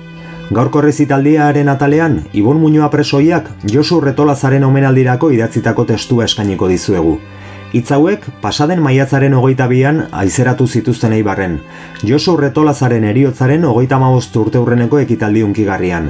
Gaurko 0.49 0.81
rezitaldiaren 0.81 1.67
atalean, 1.69 2.23
Ibon 2.33 2.57
Muñoa 2.57 2.89
presoiak 2.89 3.51
Josu 3.69 3.99
Retolazaren 4.01 4.63
omenaldirako 4.65 5.29
idatzitako 5.29 5.83
testua 5.85 6.25
eskainiko 6.25 6.67
dizuegu. 6.71 7.19
Hitz 7.69 7.91
hauek 7.93 8.23
pasaden 8.41 8.81
maiatzaren 8.81 9.35
hogeita 9.37 9.67
bian 9.69 10.07
aizeratu 10.09 10.65
zituzten 10.65 11.13
eibarren. 11.13 11.59
Josu 12.01 12.33
Retolazaren 12.37 13.05
eriotzaren 13.11 13.67
hogeita 13.69 13.99
mabost 14.01 14.39
urte 14.41 14.57
urreneko 14.57 14.97
ekitaldi 15.03 15.43
unkigarrian. 15.45 16.09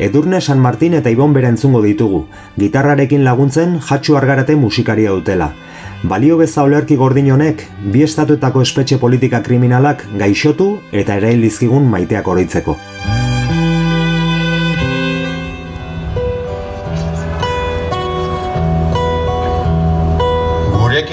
Edurne 0.00 0.40
San 0.40 0.64
Martin 0.64 0.96
eta 0.96 1.12
Ibon 1.12 1.36
bera 1.36 1.50
entzungo 1.52 1.82
ditugu, 1.84 2.24
gitarrarekin 2.56 3.22
laguntzen 3.24 3.76
jatxu 3.84 4.16
argarate 4.16 4.56
musikaria 4.56 5.12
dutela. 5.12 5.50
Balio 6.08 6.38
beza 6.40 6.64
olerki 6.64 6.96
gordin 6.96 7.30
honek, 7.36 7.68
bi 7.92 8.02
estatuetako 8.08 8.64
espetxe 8.64 8.96
politika 8.98 9.42
kriminalak 9.42 10.08
gaixotu 10.16 10.78
eta 10.90 11.20
erail 11.20 11.44
dizkigun 11.44 11.84
maiteak 11.92 12.32
oroitzeko. 12.32 12.78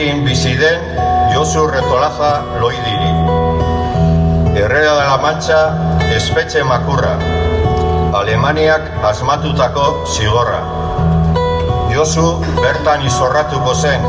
Gurekin 0.01 0.25
bizi 0.25 0.57
den 0.57 0.81
Josu 1.29 1.67
Retolaza 1.69 2.41
Loidiri. 2.57 3.11
Herrera 4.57 4.95
de 4.97 5.03
la 5.05 5.17
Mancha 5.21 5.77
espetxe 6.15 6.63
makurra. 6.63 7.19
Alemaniak 8.17 8.81
asmatutako 9.05 9.85
zigorra. 10.09 10.63
Josu 11.93 12.41
bertan 12.63 13.05
izorratuko 13.05 13.75
zen, 13.75 14.01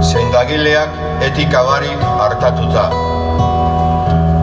zeindagileak 0.00 0.96
etika 1.28 1.60
barik 1.68 2.08
hartatuta. 2.16 2.88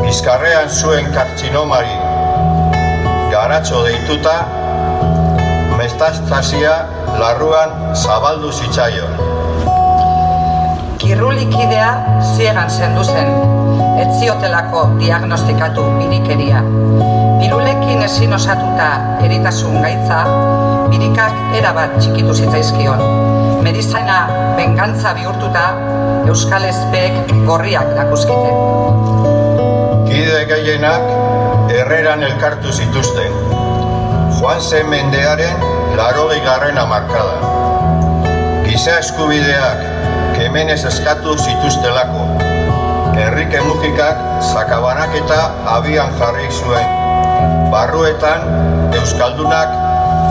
Bizkarrean 0.05 0.69
zuen 0.69 1.09
kartzinomari 1.17 1.97
garatxo 3.33 3.81
deituta, 3.89 4.37
mestastazia 5.81 6.79
larruan 7.17 7.95
zabaldu 7.95 8.53
zitzaion. 8.53 9.22
Kirrulikidea 11.13 11.89
ziegan 12.33 12.71
zendu 12.73 13.03
zen, 13.05 13.27
ez 14.01 14.07
ziotelako 14.17 14.79
diagnostikatu 14.97 15.83
birikeria. 15.99 16.63
Pirulekin 17.37 18.01
ezin 18.01 18.33
osatuta 18.33 18.87
eritasun 19.21 19.77
gaitza, 19.83 20.23
birikak 20.89 21.53
erabat 21.59 21.93
txikitu 21.99 22.33
zitzaizkion. 22.33 23.05
Medizaina 23.61 24.17
bengantza 24.57 25.13
bihurtuta, 25.19 25.67
Euskal 26.25 26.65
Ezpeek 26.71 27.35
gorriak 27.45 27.93
dakuskite. 27.93 28.57
Kide 30.09 30.43
gehienak 30.49 31.09
herreran 31.77 32.25
elkartu 32.25 32.73
zituzten. 32.73 33.41
Juan 34.39 34.65
zen 34.65 34.89
mendearen 34.89 35.61
larogei 35.93 36.41
garren 36.41 36.81
amarkada. 36.89 37.53
Giza 38.65 38.97
eskubideak 38.97 39.92
kemenez 40.33 40.83
eskatu 40.85 41.37
zituztelako. 41.37 42.25
Enrique 43.17 43.61
Mujikak 43.61 44.17
sakabanak 44.41 45.13
eta 45.15 45.39
abian 45.75 46.13
jarri 46.19 46.49
zuen. 46.49 46.87
Barruetan 47.71 48.93
Euskaldunak 48.93 49.69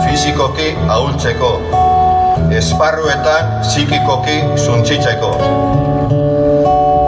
fizikoki 0.05 0.73
ahultzeko. 0.87 1.51
Esparruetan 2.51 3.59
psikikoki 3.63 4.37
zuntzitzeko. 4.57 5.31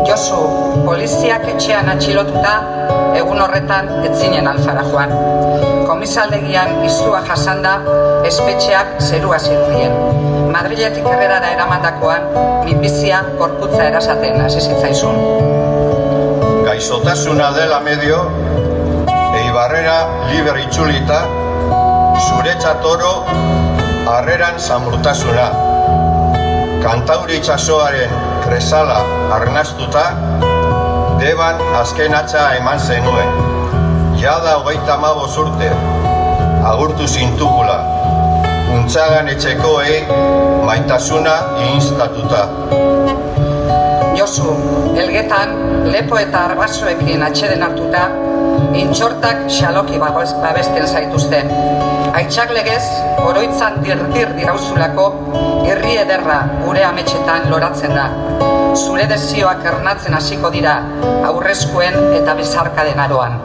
Josu, 0.08 0.40
poliziak 0.86 1.48
etxean 1.56 1.90
atxilotuta, 1.92 2.54
egun 3.16 3.42
horretan 3.42 3.90
etzinen 4.06 4.48
alfara 4.48 4.84
joan. 4.90 5.14
Komisaldegian 5.88 6.84
izua 6.86 7.22
jasanda, 7.28 7.78
espetxeak 8.28 8.98
zerua 9.00 9.40
zirudien. 9.40 9.94
Madriletik 10.52 11.08
herrerara 11.10 11.52
eramandakoan, 11.56 12.28
minbizia 12.66 13.24
korputza 13.40 13.84
erasaten 13.90 14.42
hasi 14.42 14.62
zitzaizun. 14.62 15.20
Gaixotasuna 16.66 17.52
dela 17.56 17.80
medio, 17.86 18.22
Eibarrera 19.36 19.98
liber 20.30 20.58
itzulita, 20.64 21.20
zuretzat 22.28 22.86
oro, 22.88 23.14
harreran 24.08 24.60
zamurtasuna. 24.60 25.48
Kantauri 26.84 27.40
itxasoaren 27.42 28.12
kresala 28.46 29.02
arnastuta, 29.36 30.06
deban 31.26 31.58
azken 31.74 32.14
atxa 32.14 32.42
eman 32.60 32.80
zenuen. 32.80 33.30
Jada 34.22 34.52
hogeita 34.60 34.98
maboz 35.02 35.34
urte, 35.42 35.70
agurtu 36.72 37.08
zintugula. 37.08 37.78
Untzagan 38.76 39.32
etxekoei 39.34 39.96
maitasuna 40.68 41.34
instatuta. 41.72 42.44
Josu, 44.20 44.54
elgetan, 45.02 45.58
lepo 45.96 46.22
eta 46.22 46.46
arbasoekin 46.52 47.26
atxeden 47.26 47.66
hartuta, 47.66 48.06
intxortak 48.84 49.48
xaloki 49.58 49.98
babesten 50.06 50.88
zaituzte. 50.88 51.42
Aitxak 52.16 52.54
legez, 52.56 52.84
oroitzan 53.28 53.82
dir-dir 53.84 54.30
dirauzulako, 54.38 55.08
irri 55.68 55.98
ederra 56.00 56.38
gure 56.62 56.86
ametxetan 56.88 57.50
loratzen 57.52 57.92
da. 57.92 58.06
Zure 58.72 59.04
desioak 59.12 59.68
ernatzen 59.68 60.16
hasiko 60.16 60.54
dira, 60.54 60.78
aurrezkoen 61.28 62.00
eta 62.22 62.38
bezarkaden 62.40 63.04
aroan. 63.04 63.36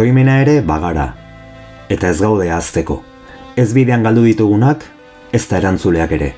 Oroimena 0.00 0.38
ere 0.40 0.62
bagara. 0.64 1.10
Eta 1.92 2.08
ez 2.08 2.22
gaude 2.24 2.46
azteko. 2.56 2.94
Ez 3.60 3.66
bidean 3.76 4.06
galdu 4.06 4.22
ditugunak, 4.24 4.86
ez 5.36 5.42
da 5.50 5.58
erantzuleak 5.58 6.14
ere. 6.16 6.30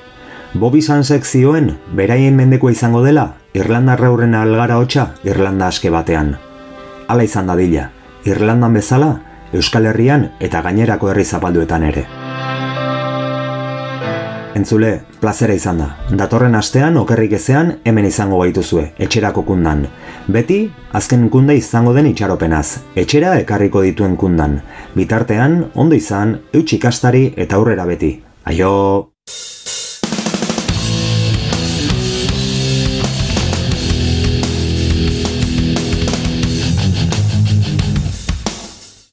Bobby 0.59 0.81
Sansek 0.83 1.23
zioen, 1.23 1.69
beraien 1.95 2.35
mendeko 2.35 2.73
izango 2.73 3.05
dela, 3.05 3.37
Irlanda 3.55 3.95
reurren 3.95 4.35
algara 4.35 4.81
hotxa, 4.83 5.05
Irlanda 5.23 5.69
aske 5.71 5.93
batean. 5.95 6.33
Hala 7.07 7.23
izan 7.23 7.47
dadila, 7.47 7.87
Irlandan 8.27 8.75
bezala, 8.75 9.13
Euskal 9.53 9.87
Herrian 9.93 10.27
eta 10.43 10.59
gainerako 10.67 11.13
herri 11.13 11.23
zapalduetan 11.23 11.87
ere. 11.93 12.03
Entzule, 14.53 14.99
plazera 15.19 15.53
izan 15.57 15.79
da. 15.81 15.87
Datorren 16.13 16.53
astean 16.55 16.97
okerrik 17.01 17.31
ezean 17.39 17.71
hemen 17.89 18.05
izango 18.05 18.41
gaituzue, 18.43 18.83
etxerako 19.01 19.41
kundan. 19.47 19.87
Beti, 20.35 20.59
azken 20.99 21.25
kunda 21.33 21.55
izango 21.57 21.95
den 21.97 22.11
itxaropenaz, 22.11 22.67
etxera 22.93 23.33
ekarriko 23.41 23.81
dituen 23.87 24.13
kundan. 24.15 24.59
Bitartean, 24.93 25.63
ondo 25.73 25.97
izan, 25.97 26.37
eutxikastari 26.53 27.31
eta 27.35 27.57
aurrera 27.57 27.89
beti. 27.89 28.13
Aio! 28.45 28.73